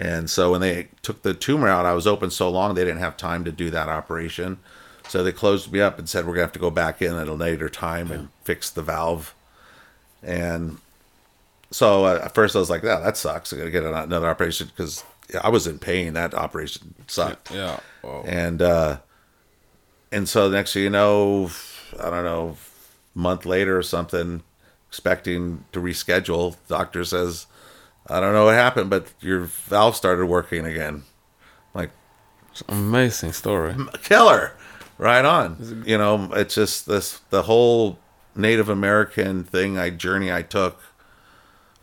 [0.00, 3.00] and so when they took the tumor out, I was open so long they didn't
[3.00, 4.58] have time to do that operation.
[5.08, 7.28] So they closed me up and said we're gonna have to go back in at
[7.28, 9.34] a later time and fix the valve.
[10.22, 10.78] And
[11.70, 13.52] so uh, at first I was like, "Yeah, that sucks.
[13.52, 15.04] I gotta get another operation because
[15.42, 16.14] I was in pain.
[16.14, 17.80] That operation sucked." Yeah.
[18.24, 18.98] And uh,
[20.10, 21.50] and so the next thing you know,
[21.98, 22.56] I don't know,
[23.14, 24.42] month later or something,
[24.88, 27.46] expecting to reschedule, doctor says,
[28.06, 31.04] I don't know what happened, but your valve started working again.
[31.74, 31.90] Like
[32.68, 33.74] Amazing story.
[34.02, 34.52] killer,
[34.98, 35.84] right on.
[35.86, 37.98] You know, it's just this the whole
[38.34, 40.80] Native American thing I journey I took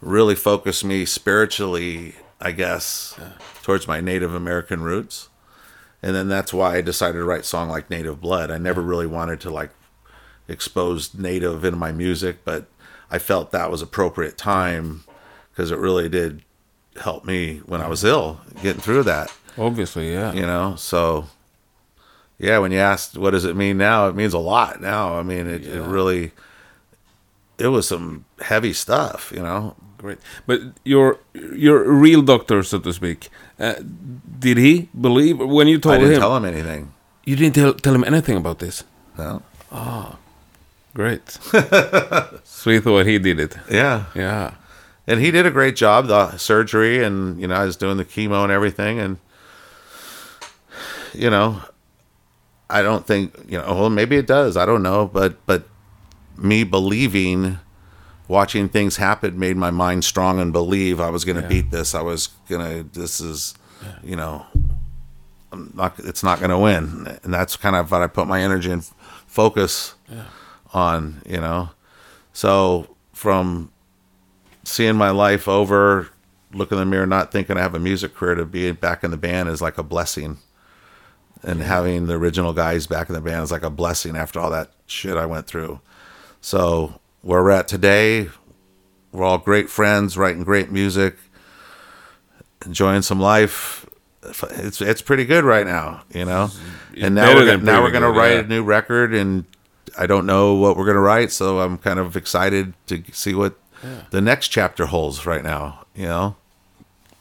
[0.01, 3.19] really focused me spiritually, I guess,
[3.63, 5.29] towards my Native American roots.
[6.03, 8.51] And then that's why I decided to write a song like Native Blood.
[8.51, 9.71] I never really wanted to like
[10.47, 12.67] expose Native in my music, but
[13.09, 15.03] I felt that was appropriate time
[15.57, 16.43] because it really did
[17.01, 20.33] help me when I was ill, getting through that Obviously, yeah.
[20.33, 21.25] you know so
[22.37, 25.23] yeah when you asked what does it mean now it means a lot now i
[25.23, 26.31] mean it, it really
[27.57, 30.19] it was some heavy stuff you know Great.
[30.45, 33.29] But your your real doctor, so to speak,
[33.59, 33.73] uh,
[34.39, 36.19] did he believe when you told i didn't him?
[36.21, 36.93] tell him anything
[37.25, 38.83] You didn't tell, tell him anything about this.
[39.17, 39.41] no
[39.71, 40.17] Oh,
[40.93, 41.27] Great.
[42.43, 43.57] so he thought he did it.
[43.71, 44.51] yeah Yeah.
[45.07, 48.05] And he did a great job the surgery and you know i was doing the
[48.05, 48.99] chemo and everything.
[48.99, 49.17] And
[51.13, 51.61] you know
[52.69, 54.57] i don't think you know well maybe it does.
[54.57, 55.07] I don't know.
[55.07, 55.63] But but
[56.37, 57.59] me believing
[58.27, 61.47] watching things happen made my mind strong and believe i was going to Yeah.
[61.47, 61.95] beat this.
[61.95, 63.53] I was going to this is
[64.03, 64.45] you know
[65.51, 67.17] I'm not it's not going to win.
[67.23, 68.83] And that's kind of what i put my energy and
[69.27, 69.95] focus
[70.73, 71.69] on you know.
[72.33, 73.71] So from
[74.67, 76.09] seeing my life over,
[76.53, 79.11] looking in the mirror, not thinking I have a music career to be back in
[79.11, 80.39] the band is like a blessing.
[81.41, 84.49] And having the original guys back in the band is like a blessing after all
[84.49, 85.79] that shit I went through.
[86.41, 88.29] So where we're at today,
[89.11, 91.15] we're all great friends, writing great music,
[92.65, 93.85] enjoying some life.
[94.23, 96.49] It's it's pretty good right now, you know.
[96.99, 98.39] And now we're gonna, now we're gonna good, write yeah.
[98.39, 99.45] a new record, and
[99.97, 103.57] I don't know what we're gonna write, so I'm kind of excited to see what
[104.11, 105.85] the next chapter holds right now.
[105.95, 106.35] You know,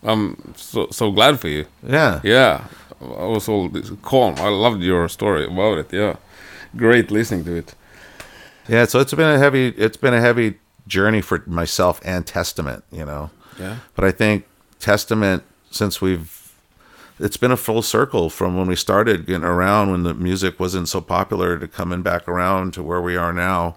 [0.02, 1.66] I'm so so glad for you.
[1.86, 2.64] yeah, Yeah.
[3.00, 3.68] I was all
[4.02, 4.34] calm.
[4.38, 5.92] I loved your story about it.
[5.92, 6.16] Yeah.
[6.76, 7.74] Great listening to it.
[8.68, 8.86] yeah.
[8.86, 10.54] So it's been a heavy it's been a heavy
[10.86, 12.84] journey for myself and Testament.
[12.90, 13.30] You know,
[13.60, 13.76] Yeah.
[13.94, 14.44] but I think
[14.78, 16.32] Testament since we've
[17.18, 20.88] it's been a full circle from when we started getting around when the music wasn't
[20.88, 23.76] so popular to coming back around to where we are now.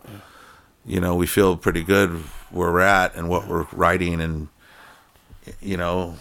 [0.90, 2.10] You know, we feel pretty good
[2.50, 4.48] where we're at and what we're writing and
[5.62, 6.16] you know,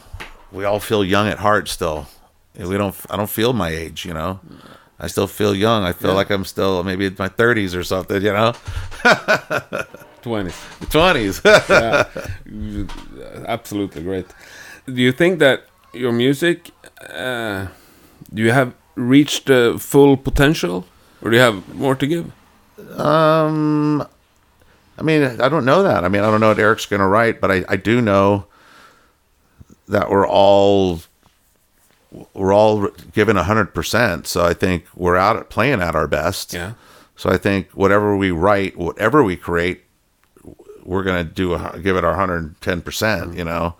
[0.52, 2.06] we all feel young at heart still.
[2.54, 4.40] We don't I don't feel my age, you know.
[5.00, 5.84] I still feel young.
[5.84, 6.16] I feel Yeah.
[6.20, 8.52] like I'm still maybe in my 30s or something, you know?
[10.22, 10.54] 20s.
[10.90, 11.40] 20s.
[11.68, 14.26] yeah, absolutely great.
[14.86, 15.64] Do you think that
[15.94, 16.70] your music,
[17.14, 17.66] uh,
[18.34, 20.84] do you have reached the full potential,
[21.22, 22.26] or do you have more to give?
[22.98, 24.06] um,
[24.98, 26.04] I mean, I don't know that.
[26.04, 28.46] I mean, I don't know what Eric's going to write, but I, I do know
[29.86, 31.00] that we're all
[32.34, 34.26] we're all given 100%.
[34.26, 36.52] So I think we're out at playing at our best.
[36.52, 36.72] Yeah,
[37.16, 39.84] So I think whatever we write, whatever we create,
[40.84, 43.36] we're gonna do a, give it our hundred and ten percent.
[43.36, 43.74] You know.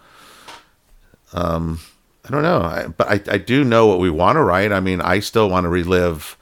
[1.33, 1.81] Um,
[2.27, 4.73] I don't know, I, but I I do know what we want to write.
[4.73, 6.37] I mean, I still want to relive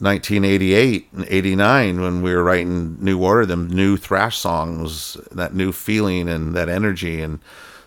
[0.00, 5.72] 1988 and 89 when we were writing New Order, them new thrash songs, that new
[5.72, 7.38] feeling and that energy and.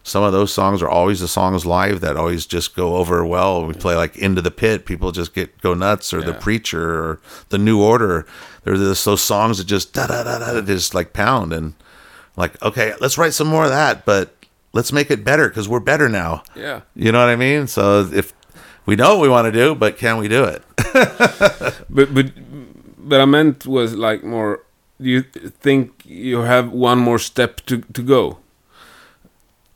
[0.05, 3.65] Some of those songs are always the songs live that always just go over well.
[3.65, 7.21] We play like Into the Pit, people just get go nuts, or The Preacher, or
[7.47, 8.27] The New Order.
[8.65, 11.73] There's those songs that just da da da da just like pound and
[12.35, 14.35] like okay, let's write some more of that, but
[14.73, 16.43] let's make it better because we're better now.
[16.53, 16.81] yeah.
[16.95, 17.67] You know what I mean?
[17.67, 18.33] So if
[18.85, 20.61] we know what we want to do, but can we do it?
[20.93, 22.31] But but
[22.97, 24.63] but I meant was like more.
[25.01, 28.37] Do you think you have one more step to to go?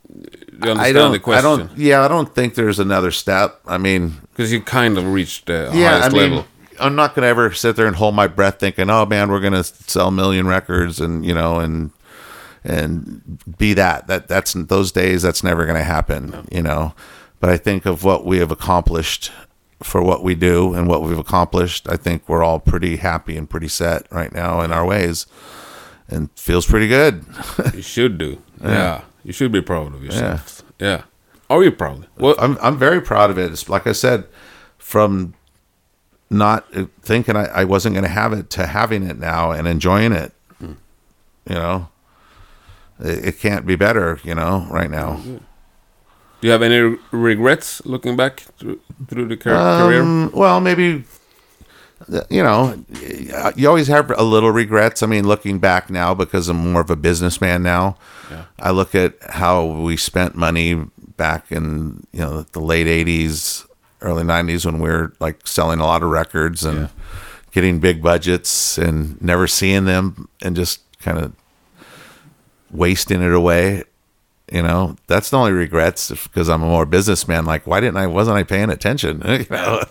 [0.08, 1.22] Do you understand I don't.
[1.24, 1.78] the I don't.
[1.78, 3.60] Yeah, I don't think there's another step.
[3.66, 6.46] I mean, Because you kind of reached the yeah, highest I mean, level.
[6.80, 9.64] I'm not gonna ever sit there and hold my breath thinking, "Oh man, we're gonna
[9.64, 11.90] sell a million records," and you know, and
[12.64, 14.06] and be that.
[14.06, 15.22] That that's those days.
[15.22, 16.46] That's never gonna happen.
[16.50, 16.94] You know,
[17.40, 19.30] but I think of what we have accomplished
[19.82, 21.88] for what we do and what we've accomplished.
[21.88, 25.26] I think we're all pretty happy and pretty set right now in our ways,
[26.08, 27.24] and feels pretty good.
[27.74, 28.42] You should do.
[28.62, 29.02] Yeah.
[29.24, 30.62] You should be proud of yourself.
[30.78, 31.02] Yeah.
[31.50, 32.06] Are you proud?
[32.16, 33.52] Well, I'm I'm very proud of it.
[33.52, 34.24] It's, like I said,
[34.78, 35.34] from
[36.30, 39.66] not uh, thinking I, I wasn't going to have it to having it now and
[39.66, 40.32] enjoying it.
[40.58, 40.72] Hmm.
[41.48, 41.88] You know,
[43.00, 44.18] it, it can't be better.
[44.24, 45.20] You know, right now.
[46.40, 50.02] Do you have any regrets looking back through, through the car- career?
[50.02, 51.04] Um, well, maybe
[52.30, 52.82] you know,
[53.56, 55.02] you always have a little regrets.
[55.02, 57.96] I mean, looking back now because I'm more of a businessman now.
[58.30, 58.44] Yeah.
[58.60, 60.86] I look at how we spent money
[61.16, 63.66] back in you know the late '80s,
[64.00, 66.88] early '90s when we were like selling a lot of records and Yeah.
[67.50, 71.32] getting big budgets and never seeing them and just kind of
[72.70, 73.84] wasting it away.
[74.52, 77.44] You know, that's the only regrets because I'm a more businessman.
[77.44, 78.06] Like, why didn't I?
[78.06, 79.22] Wasn't I paying attention?
[79.26, 79.82] you know,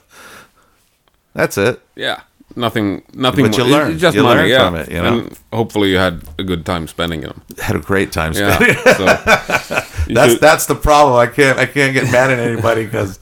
[1.34, 1.80] that's it.
[1.96, 2.22] Yeah.
[2.56, 3.04] Nothing.
[3.14, 3.46] Nothing.
[3.46, 3.74] But you more.
[3.74, 3.92] learn.
[3.92, 4.40] It's Just You money.
[4.42, 4.66] learn yeah.
[4.66, 5.20] from it, you know?
[5.20, 7.42] And hopefully you had a good time spending them.
[7.62, 8.34] Had a great time.
[8.34, 8.56] Yeah.
[8.56, 9.06] spending so
[10.14, 11.18] that's should- that's the problem.
[11.18, 13.20] I can't I can't get mad at anybody because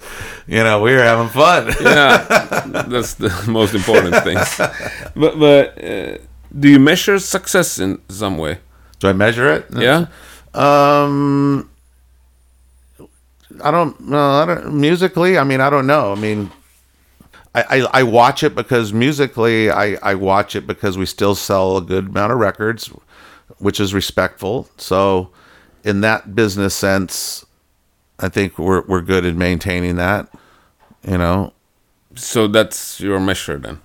[0.47, 1.67] you know we were having fun.
[1.81, 2.23] yeah,
[2.87, 4.37] that's the most important thing.
[5.15, 6.17] But but uh,
[6.57, 8.59] do you measure success in some way?
[8.99, 9.65] Do I measure it?
[9.75, 10.05] Yeah.
[10.55, 11.69] Um,
[13.63, 15.37] I don't no, I don't musically.
[15.37, 16.11] I mean, I don't know.
[16.11, 16.51] I mean,
[17.53, 21.77] I, I, I watch it because musically, I, I watch it because we still sell
[21.77, 22.87] a good amount of records,
[23.59, 24.69] which is respectful.
[24.77, 25.31] So,
[25.83, 27.45] in that business sense,
[28.19, 30.29] I think we're we're good at maintaining that.
[31.07, 31.53] You know,
[32.15, 33.79] So that's your measure then.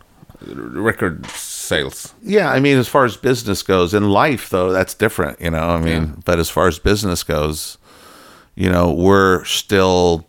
[0.46, 1.26] Record
[1.70, 2.12] sales.
[2.22, 5.68] Yeah, I mean, as far as business goes, in life though, that's different, you know.
[5.76, 6.22] I mean, Yeah.
[6.24, 7.78] but as far as business goes,
[8.56, 10.26] you know, we're still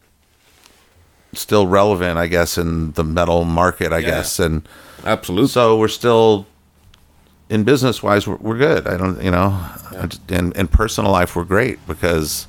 [1.33, 4.09] still relevant, I guess, in the metal market, I Yeah.
[4.11, 4.67] guess, and
[5.05, 5.47] Absolutely.
[5.49, 6.45] so we're still
[7.49, 8.87] in business wise, we're, we're good.
[8.87, 9.49] I don't, you know,
[9.99, 12.47] I just- in in personal life, we're great because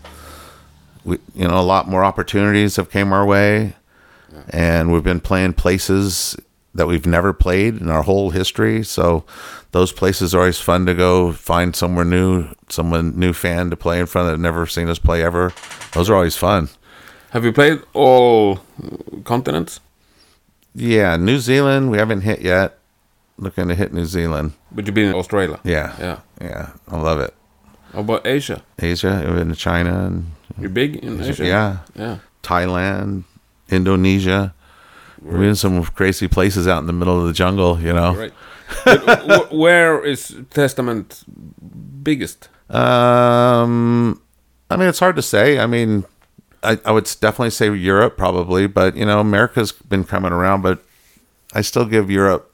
[1.05, 3.75] we, you know, a lot more opportunities have came our way,
[4.51, 6.37] and we've been playing places
[6.75, 8.83] that we've never played in our whole history.
[8.83, 9.25] So
[9.73, 14.01] those places are always fun to go find somewhere new, someone new fan to play
[14.01, 15.53] in front of that never seen us play ever.
[15.93, 16.69] Those are always fun.
[17.31, 18.61] Have you played all
[19.25, 19.81] continents?
[20.75, 22.79] Yeah, New Zealand we haven't hit yet.
[23.39, 24.53] Looking to hit New Zealand.
[24.71, 25.59] But you've been in Australia.
[25.65, 26.19] Yeah, Yeah.
[26.41, 26.71] yeah.
[26.89, 27.35] I love it.
[27.93, 28.63] How about Asia?
[28.79, 30.27] Asia, we've been to China and
[30.59, 31.45] You're big in Asia.
[31.45, 32.19] yeah, Yeah.
[32.43, 33.25] Thailand,
[33.69, 34.55] Indonesia.
[35.25, 37.81] Been in some crazy places out in the middle of the jungle.
[37.81, 38.15] You know.
[38.15, 38.33] Right.
[38.85, 41.25] wh- where is Testament
[42.03, 42.49] biggest?
[42.71, 44.21] Um,
[44.71, 45.59] I mean, it's hard to say.
[45.59, 46.05] I mean,
[46.63, 50.83] I, I would definitely say Europe probably, but you know, America's been coming around, but
[51.53, 52.53] I still give Europe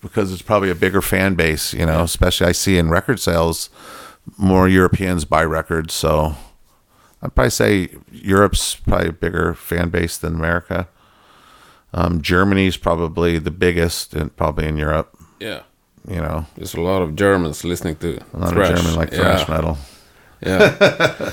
[0.00, 1.72] because it's probably a bigger fan base.
[1.74, 3.70] You know, especially I see in record sales,
[4.36, 6.36] more Europeans buy records, so
[7.22, 10.88] I'd probably say Europe's probably a bigger fan base than America.
[11.96, 15.16] Um, Germany's probably the biggest, and probably in Europe.
[15.40, 15.60] Yeah.
[16.08, 18.70] You know, There's a lot of Germans listening to a lot thrash.
[18.70, 19.18] of German like yeah.
[19.18, 19.76] thrash metal.
[20.46, 21.32] Yeah.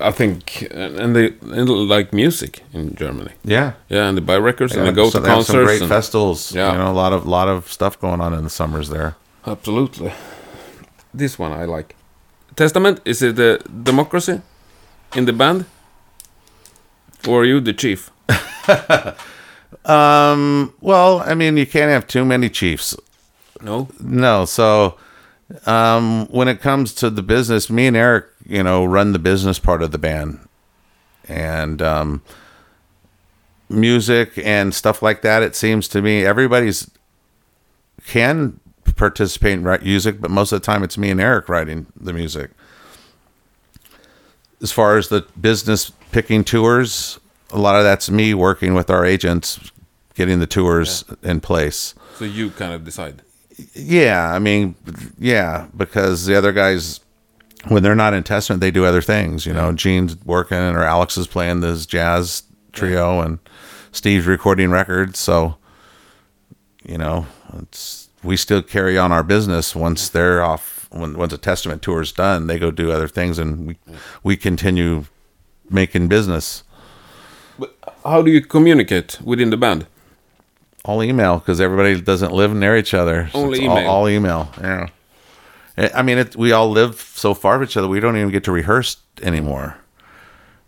[0.00, 3.32] I think, and they and like music in Germany.
[3.44, 5.66] Yeah, Yeah, and they buy records and they go so to they have some concerts.
[5.68, 6.52] great and- festivals.
[6.54, 6.72] Yeah.
[6.72, 9.14] you know, a lot of lot of stuff going on in the summers there.
[9.46, 10.12] Absolutely.
[11.12, 11.94] This one I like.
[12.56, 14.40] Testament, is it the democracy
[15.16, 15.64] in the band?
[17.28, 18.10] Or are you the chief?
[19.84, 22.96] Um, well, I mean, you can't have too many chiefs.
[23.60, 23.88] No?
[24.00, 24.96] No, so
[25.66, 29.58] um, when it comes to the business, me and Eric, you know, run the business
[29.58, 30.40] part of the band,
[31.28, 32.22] and um,
[33.68, 35.42] music and stuff like that.
[35.42, 36.90] It seems to me everybody's
[38.06, 38.58] can
[38.96, 42.12] participate in write music, but most of the time it's me and Eric writing the
[42.12, 42.50] music.
[44.60, 47.18] As far as the business picking tours,
[47.52, 49.70] a lot of that's me working with our agents,
[50.14, 51.94] getting the tours in place.
[52.16, 53.22] So you kind of decide.
[53.74, 54.74] Yeah, I mean,
[55.18, 57.00] yeah, because the other guys,
[57.68, 59.46] when they're not in Testament, they do other things.
[59.46, 63.38] You know, Gene's working or Alex is playing this jazz trio, and
[63.92, 65.18] Steve's recording records.
[65.18, 65.56] So,
[66.84, 67.26] you know,
[67.58, 70.88] it's we still carry on our business once they're off.
[70.90, 73.78] When once a Testament tour is done, they go do other things, and we
[74.22, 75.04] we continue
[75.70, 76.64] making business.
[77.58, 77.74] But
[78.04, 79.86] how do you communicate within the band?
[80.84, 83.28] all email because everybody doesn't live near each other.
[83.32, 83.90] So Only it's all- email.
[83.90, 84.52] All, email.
[84.60, 84.86] Yeah.
[85.94, 87.86] I- mean, it, we all live so far from each other.
[87.88, 89.76] We don't even get to rehearse anymore.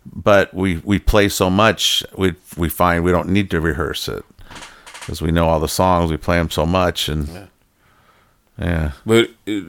[0.05, 2.03] But we we play so much.
[2.15, 4.23] We we find we don't need to rehearse it
[4.99, 6.11] because we know all the songs.
[6.11, 7.49] We play them so much, and
[8.59, 8.91] yeah.
[9.03, 9.61] But uh,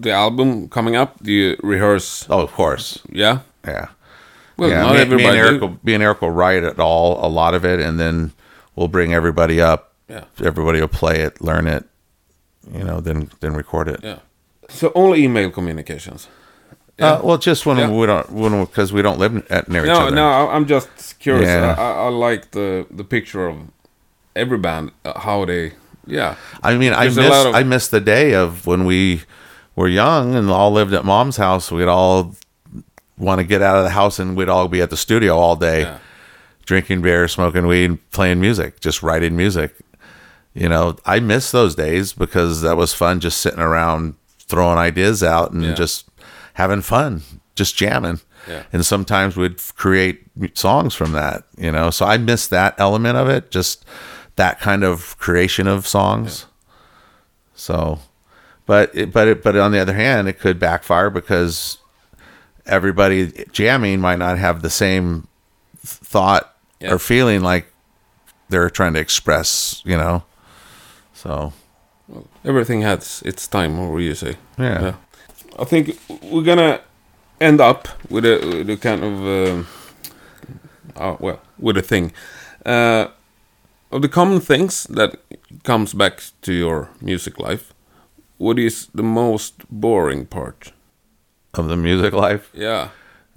[0.00, 2.26] the album coming up, do you rehearse?
[2.28, 3.00] Oh, of course.
[3.10, 3.40] Yeah?
[3.64, 3.88] Yeah.
[4.56, 4.82] Well, yeah.
[4.82, 5.66] not me, me and Eric do.
[5.66, 8.32] will, me and Eric will write it all, a lot of it, and then
[8.74, 9.92] we'll bring everybody up.
[10.08, 10.24] Yeah.
[10.42, 11.84] Everybody will play it, learn it,
[12.72, 14.00] you know, then then record it.
[14.02, 14.18] Yeah.
[14.68, 16.28] So only email communications.
[16.98, 17.90] Uh, well, just when Yeah.
[17.90, 20.16] we don't, when because we don't live at near each No, other.
[20.16, 21.46] no, I- I'm just curious.
[21.46, 21.74] Yeah.
[21.76, 23.56] I, I, I like the the picture of
[24.34, 25.72] every band, uh, how they,
[26.06, 26.36] yeah.
[26.62, 29.22] I mean, I There's a miss of- I miss the day of when we
[29.74, 31.70] were young and all lived at mom's house.
[31.70, 32.34] We'd all
[33.18, 35.56] want to get out of the house and we'd all be at the studio all
[35.56, 35.98] day, Yeah.
[36.66, 39.74] drinking beer, smoking weed, playing music, just writing music.
[40.54, 44.14] You know, I miss those days because that was fun, just sitting around
[44.48, 45.74] throwing ideas out and Yeah.
[45.74, 46.08] just
[46.54, 47.22] having fun,
[47.54, 48.20] just jamming.
[48.48, 48.62] Yeah.
[48.72, 50.22] And sometimes we'd create
[50.54, 51.90] songs from that, you know.
[51.90, 53.84] So I miss that element of it, just
[54.36, 56.46] that kind of creation of songs.
[57.54, 57.98] So,
[58.66, 61.78] but it, but it, but on the other hand, it could backfire because
[62.66, 65.26] everybody jamming might not have the same
[65.84, 66.92] thought Yeah.
[66.94, 67.66] or feeling like
[68.48, 70.22] they're trying to express, you know.
[71.14, 71.52] So
[72.44, 74.36] Everything has its time, or you say.
[74.58, 74.94] yeah,
[75.58, 76.80] I think we're gonna
[77.40, 79.66] end up with a, with a kind of, um,
[80.96, 82.12] uh, well, with a thing.
[82.64, 83.08] Uh,
[83.90, 85.16] of the common things that
[85.64, 87.72] comes back to your music life,
[88.38, 90.72] what is the most boring part?
[91.58, 92.50] Of the music life.
[92.54, 92.90] Yeah.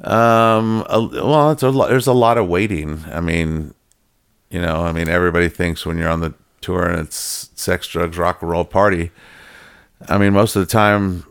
[0.03, 3.03] Um, a, well, it's a lot, there's a lot of waiting.
[3.11, 3.73] I mean,
[4.49, 8.17] you know, I mean, everybody thinks when you're on the tour and it's sex, drugs,
[8.17, 9.11] rock and roll party.
[10.07, 11.25] I mean, most of the time,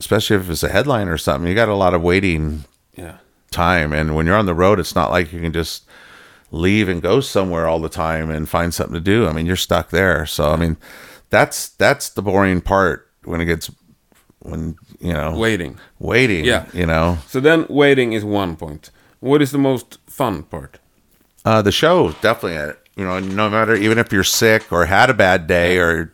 [0.00, 2.64] especially if it's a headline or something, you got a lot of waiting
[2.96, 3.18] Yeah.
[3.50, 3.92] time.
[3.92, 5.84] And when you're on the road, it's not like you can just
[6.50, 9.26] leave and go somewhere all the time and find something to do.
[9.28, 10.26] I mean, you're stuck there.
[10.26, 10.76] So, I mean,
[11.30, 13.70] that's that's the boring part when it gets
[14.40, 15.78] when you know Waiting.
[15.98, 16.44] waiting.
[16.44, 16.64] Yeah.
[16.72, 17.18] you know.
[17.28, 18.90] So then waiting is one point.
[19.20, 20.78] What is the most fun part?
[21.44, 25.10] Uh, the show definitely, uh, you know, no matter even if you're sick or had
[25.10, 26.10] a bad day or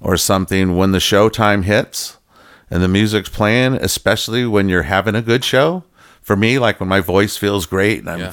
[0.00, 2.18] or something, when the show time hits
[2.70, 5.84] and the music's playing, especially when you're having a good show.
[6.22, 8.32] For me, like when my voice feels great and I'm Yeah.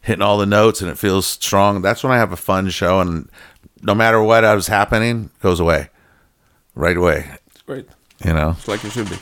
[0.00, 3.00] hitting all the notes and it feels strong, that's when I have a fun show.
[3.00, 3.28] And
[3.82, 5.90] no matter what was happening, it goes away
[6.74, 7.26] right away.
[7.52, 7.86] It's great.
[8.24, 9.16] You know, It's like it should be.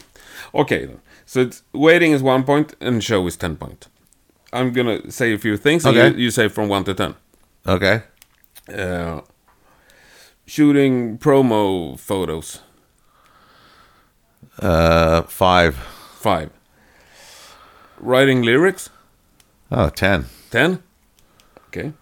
[0.54, 0.88] Okay,
[1.26, 3.88] so it's, waiting is one point and show is ten point.
[4.52, 6.16] I'm gonna say a few things and Okay.
[6.16, 7.14] you, you say from one to ten.
[7.66, 8.02] okay.
[8.72, 9.22] Uh,
[10.46, 12.60] shooting promo photos
[14.60, 15.74] Uh, five.
[16.20, 16.50] five.
[17.98, 18.90] Writing lyrics
[19.70, 20.26] Oh, 10.
[20.50, 20.82] ten.
[21.68, 21.92] Okay.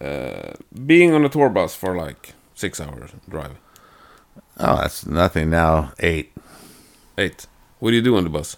[0.00, 0.54] Uh,
[0.86, 3.56] being on a tour bus for like six hours drive
[4.58, 5.92] Oh, that's nothing now.
[6.00, 6.32] Eight.
[7.18, 7.46] eight.
[7.80, 8.56] What do you do on the bus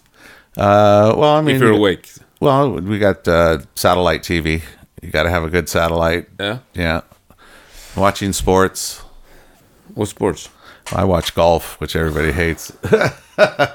[0.57, 2.09] Uh, well, I mean, if you're awake?
[2.39, 4.61] Well, we got uh, satellite TV,
[5.01, 6.27] You got to have a good satellite.
[6.39, 6.59] Yeah.
[6.73, 7.01] Yeah.
[7.95, 9.01] Watching sports.
[9.95, 10.49] What sports?
[10.93, 12.71] I watch golf, which everybody hates.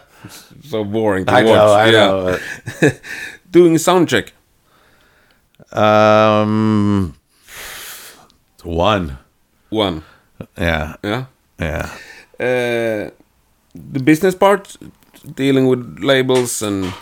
[0.71, 1.55] So boring to I watch.
[1.55, 2.07] know, I yeah.
[2.07, 2.39] know.
[3.51, 4.33] Doing sound check.
[5.73, 7.15] Um,
[8.63, 9.19] one.
[9.71, 10.05] One.
[10.57, 11.25] Yeah, Yeah.
[11.59, 11.91] yeah.
[12.39, 13.11] Uh,
[13.75, 14.77] the business part,
[15.35, 16.93] dealing with labels and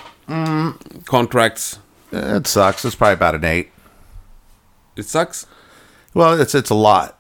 [1.05, 1.79] contracts.
[2.13, 2.85] It sucks.
[2.85, 3.71] It's probably about an eight.
[4.97, 5.47] It sucks.
[6.15, 7.19] Well, it's it's a lot.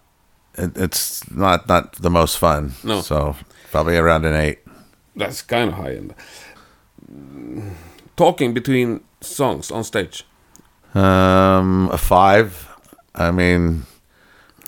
[0.54, 2.74] It, it's not not the most fun.
[2.82, 3.00] No.
[3.00, 3.36] So
[3.70, 4.58] probably around an eight.
[5.16, 6.14] That's kind of high end.
[8.16, 10.24] Talking between songs on stage.
[10.94, 12.68] Um, a five.
[13.14, 13.86] I mean,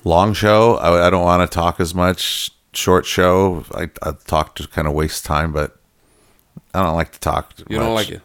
[0.04, 0.76] long show.
[0.76, 2.50] I, I don't want to talk as much.
[2.72, 3.64] Short show.
[3.74, 5.78] I, I talk to kind of waste time, but
[6.74, 7.52] I don't like to talk.
[7.68, 8.22] You don't like it.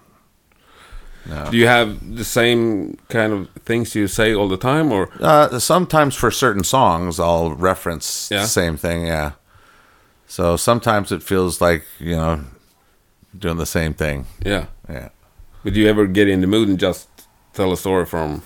[1.26, 1.50] No.
[1.52, 5.60] Do you have the same kind of things you say all the time, or Uh,
[5.60, 8.43] sometimes for certain songs, I'll reference Yeah.
[8.43, 9.08] the same thing.
[9.08, 9.32] Yeah.
[10.28, 12.39] So sometimes it feels like you know
[13.38, 14.26] doing the same thing.
[14.45, 14.66] yeah?
[14.89, 15.10] Yeah.
[15.64, 17.08] But do you ever get in the mood and just
[17.54, 18.41] tell a story from?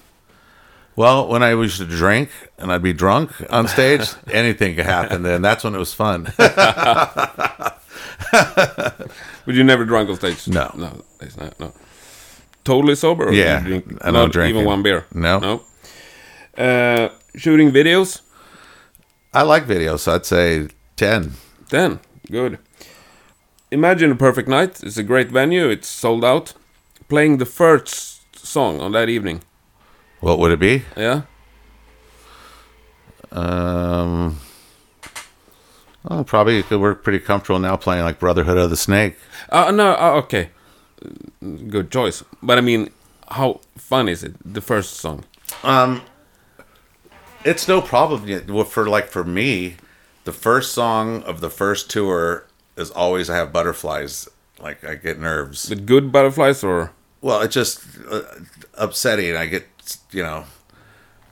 [0.95, 5.21] Well, when I used to drink and I'd be drunk on stage, anything could happen.
[5.23, 6.33] Then that's when it was fun.
[9.45, 10.47] But you never drunk on stage?
[10.47, 10.71] No.
[10.75, 11.73] no, it's not, no.
[12.63, 13.29] Totally sober?
[13.29, 14.67] or Yeah, drink, I don't not drink even it.
[14.67, 15.05] one beer.
[15.13, 15.39] No.
[15.39, 15.61] no.
[16.57, 18.21] Uh, shooting videos?
[19.33, 21.33] I like videos, so I'd say ten.
[21.69, 22.59] Then good.
[23.71, 24.83] Imagine a perfect night.
[24.83, 25.69] It's a great venue.
[25.69, 26.53] It's sold out.
[27.07, 29.41] Playing the first song on that evening.
[30.19, 30.83] What would it be?
[30.97, 31.21] Yeah.
[33.31, 34.39] Um,
[36.09, 39.17] oh, probably work pretty comfortable now playing like Brotherhood of the Snake.
[39.49, 39.93] Uh, no.
[39.93, 40.49] Uh, okay.
[41.41, 42.23] Good choice.
[42.41, 42.89] But I mean,
[43.29, 44.35] how fun is it?
[44.43, 45.25] The first song.
[45.63, 46.01] Um,
[47.43, 48.49] it's no problem yet.
[48.49, 49.75] Well, for like for me,
[50.25, 52.45] the first song of the first tour
[52.77, 54.27] is always I have butterflies.
[54.59, 55.63] Like I get nerves.
[55.63, 56.91] The good butterflies or
[57.21, 58.21] Well, it's just uh,
[58.75, 59.35] upsetting.
[59.35, 59.65] I get
[60.11, 60.45] you know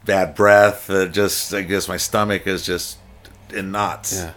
[0.05, 0.89] bad breath.
[0.89, 2.97] Uh, just I guess my stomach is just
[3.53, 4.15] in knots.
[4.15, 4.33] yeah.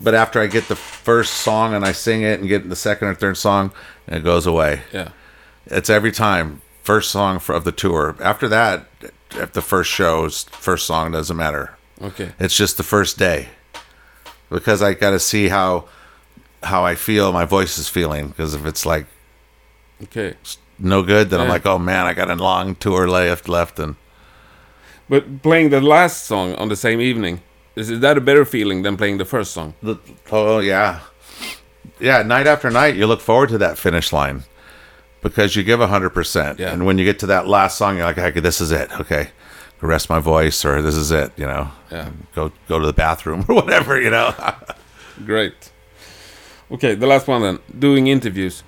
[0.00, 3.08] But after I get the first song and I sing it and get the second
[3.08, 3.72] or third song,
[4.06, 4.82] it goes away.
[4.92, 5.10] Yeah.
[5.66, 8.16] It's every time first song for, of the tour.
[8.20, 8.86] After that,
[9.32, 11.76] if the first show's first song doesn't matter.
[12.00, 12.30] Okay.
[12.38, 13.48] It's just the first day
[14.50, 15.86] because I got to see how
[16.62, 18.28] how I feel, my voice is feeling.
[18.28, 19.06] Because if it's like
[20.04, 20.34] Okay.
[20.78, 23.96] no good, then I'm like, oh man, I got a long tour left left, and
[25.08, 27.40] But playing the last song on the same evening
[27.78, 29.74] is that a better feeling than playing the first song?
[29.82, 29.96] the,
[30.32, 31.00] oh yeah,
[32.00, 32.22] yeah.
[32.22, 34.42] Night after night, you look forward to that finish line
[35.22, 36.72] because you give hundred percent, Yeah.
[36.72, 38.88] and when you get to that last song, you're like, okay, this is it.
[39.00, 39.30] Okay,
[39.80, 41.32] rest my voice, or this is it.
[41.36, 42.10] You know, Yeah.
[42.34, 44.00] go go to the bathroom or whatever.
[44.00, 44.34] You know.
[45.26, 45.72] Great.
[46.70, 47.58] Okay, the last one then.
[47.78, 48.62] Doing interviews.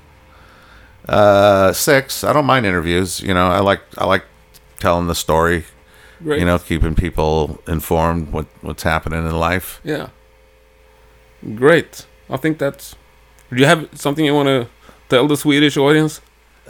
[1.09, 2.25] Uh, six.
[2.25, 3.21] I don't mind interviews.
[3.21, 4.25] You know, I like I like
[4.79, 5.65] telling the story.
[6.23, 6.41] Great.
[6.41, 9.81] You know, keeping people informed what what's happening in life.
[9.85, 10.09] Yeah.
[11.55, 12.07] Great.
[12.29, 12.95] I think that's.
[13.51, 14.69] Do you have something you want to
[15.09, 16.21] tell the Swedish audience?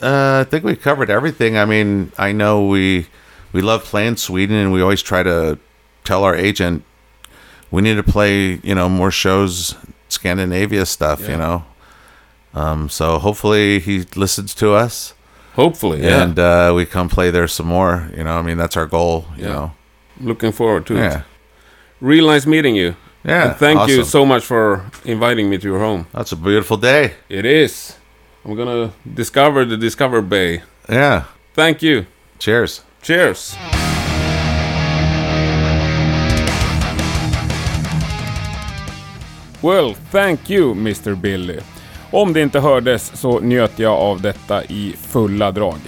[0.00, 1.58] Uh, I think we covered everything.
[1.58, 3.08] I mean, I know we
[3.52, 5.58] we love playing Sweden, and we always try to
[6.04, 6.84] tell our agent
[7.70, 8.60] we need to play.
[8.62, 9.74] You know, more shows,
[10.08, 11.20] Scandinavia stuff.
[11.22, 11.30] Yeah.
[11.30, 11.64] You know.
[12.52, 15.14] Um, so hopefully he listens to us,
[15.60, 16.22] Hopefully, yeah.
[16.22, 17.94] and uh, we come play there some more.
[18.16, 19.24] You know, I mean that's our goal.
[19.36, 19.52] You Yeah.
[19.52, 19.70] know.
[20.20, 21.18] Looking forward to Yeah.
[21.18, 21.24] it.
[22.00, 22.94] Real nice meeting you.
[23.24, 23.48] Yeah.
[23.48, 24.64] And thank you so much for
[25.04, 26.06] inviting me to your home.
[26.12, 27.12] That's a beautiful day.
[27.28, 27.96] It is.
[28.44, 30.62] I'm gonna discover the Discover Bay.
[30.88, 31.24] Yeah.
[31.54, 32.06] Thank you.
[32.38, 32.82] Cheers.
[33.02, 33.56] Cheers.
[39.62, 41.60] Well, thank you Mr Billy.
[42.10, 45.78] Om det inte hördes så njöt jag av detta i fulla drag.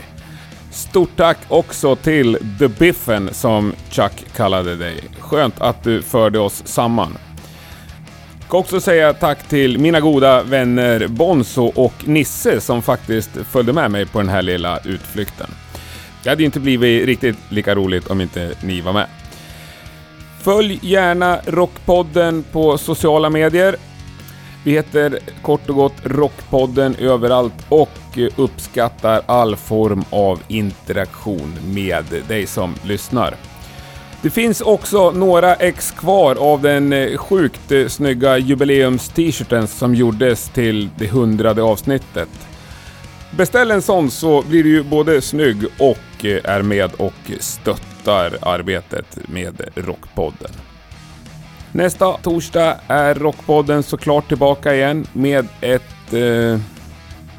[0.71, 5.05] Stort tack också till The Biffen som Chuck kallade dig.
[5.19, 7.19] Skönt att du förde oss samman.
[8.47, 13.91] Ska också säga tack till mina goda vänner Bonzo och Nisse som faktiskt följde med
[13.91, 15.51] mig på den här lilla utflykten.
[16.23, 19.07] Det hade ju inte blivit riktigt lika roligt om inte ni var med.
[20.43, 23.77] Följ gärna Rockpodden på sociala medier.
[24.65, 32.47] Vi heter kort och gott Rockpodden överallt och uppskattar all form av interaktion med dig
[32.47, 33.35] som lyssnar.
[34.23, 40.49] Det finns också några ex kvar av den eh, sjukt eh, snygga jubileums-t-shirten som gjordes
[40.49, 42.29] till det hundrade avsnittet.
[43.37, 48.39] Beställ en sån så blir du ju både snygg och eh, är med och stöttar
[48.43, 50.51] arbetet med Rockpodden.
[51.75, 56.61] Nästa torsdag är Rockpodden såklart tillbaka igen med ett eh,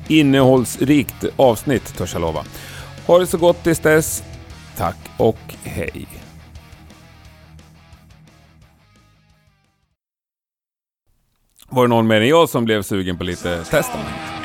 [0.07, 2.43] innehållsrikt avsnitt, törs jag lova.
[3.07, 4.23] Ha det så gott tills dess.
[4.77, 6.07] Tack och hej.
[11.69, 14.42] Var det någon mer än jag som blev sugen på lite Testament?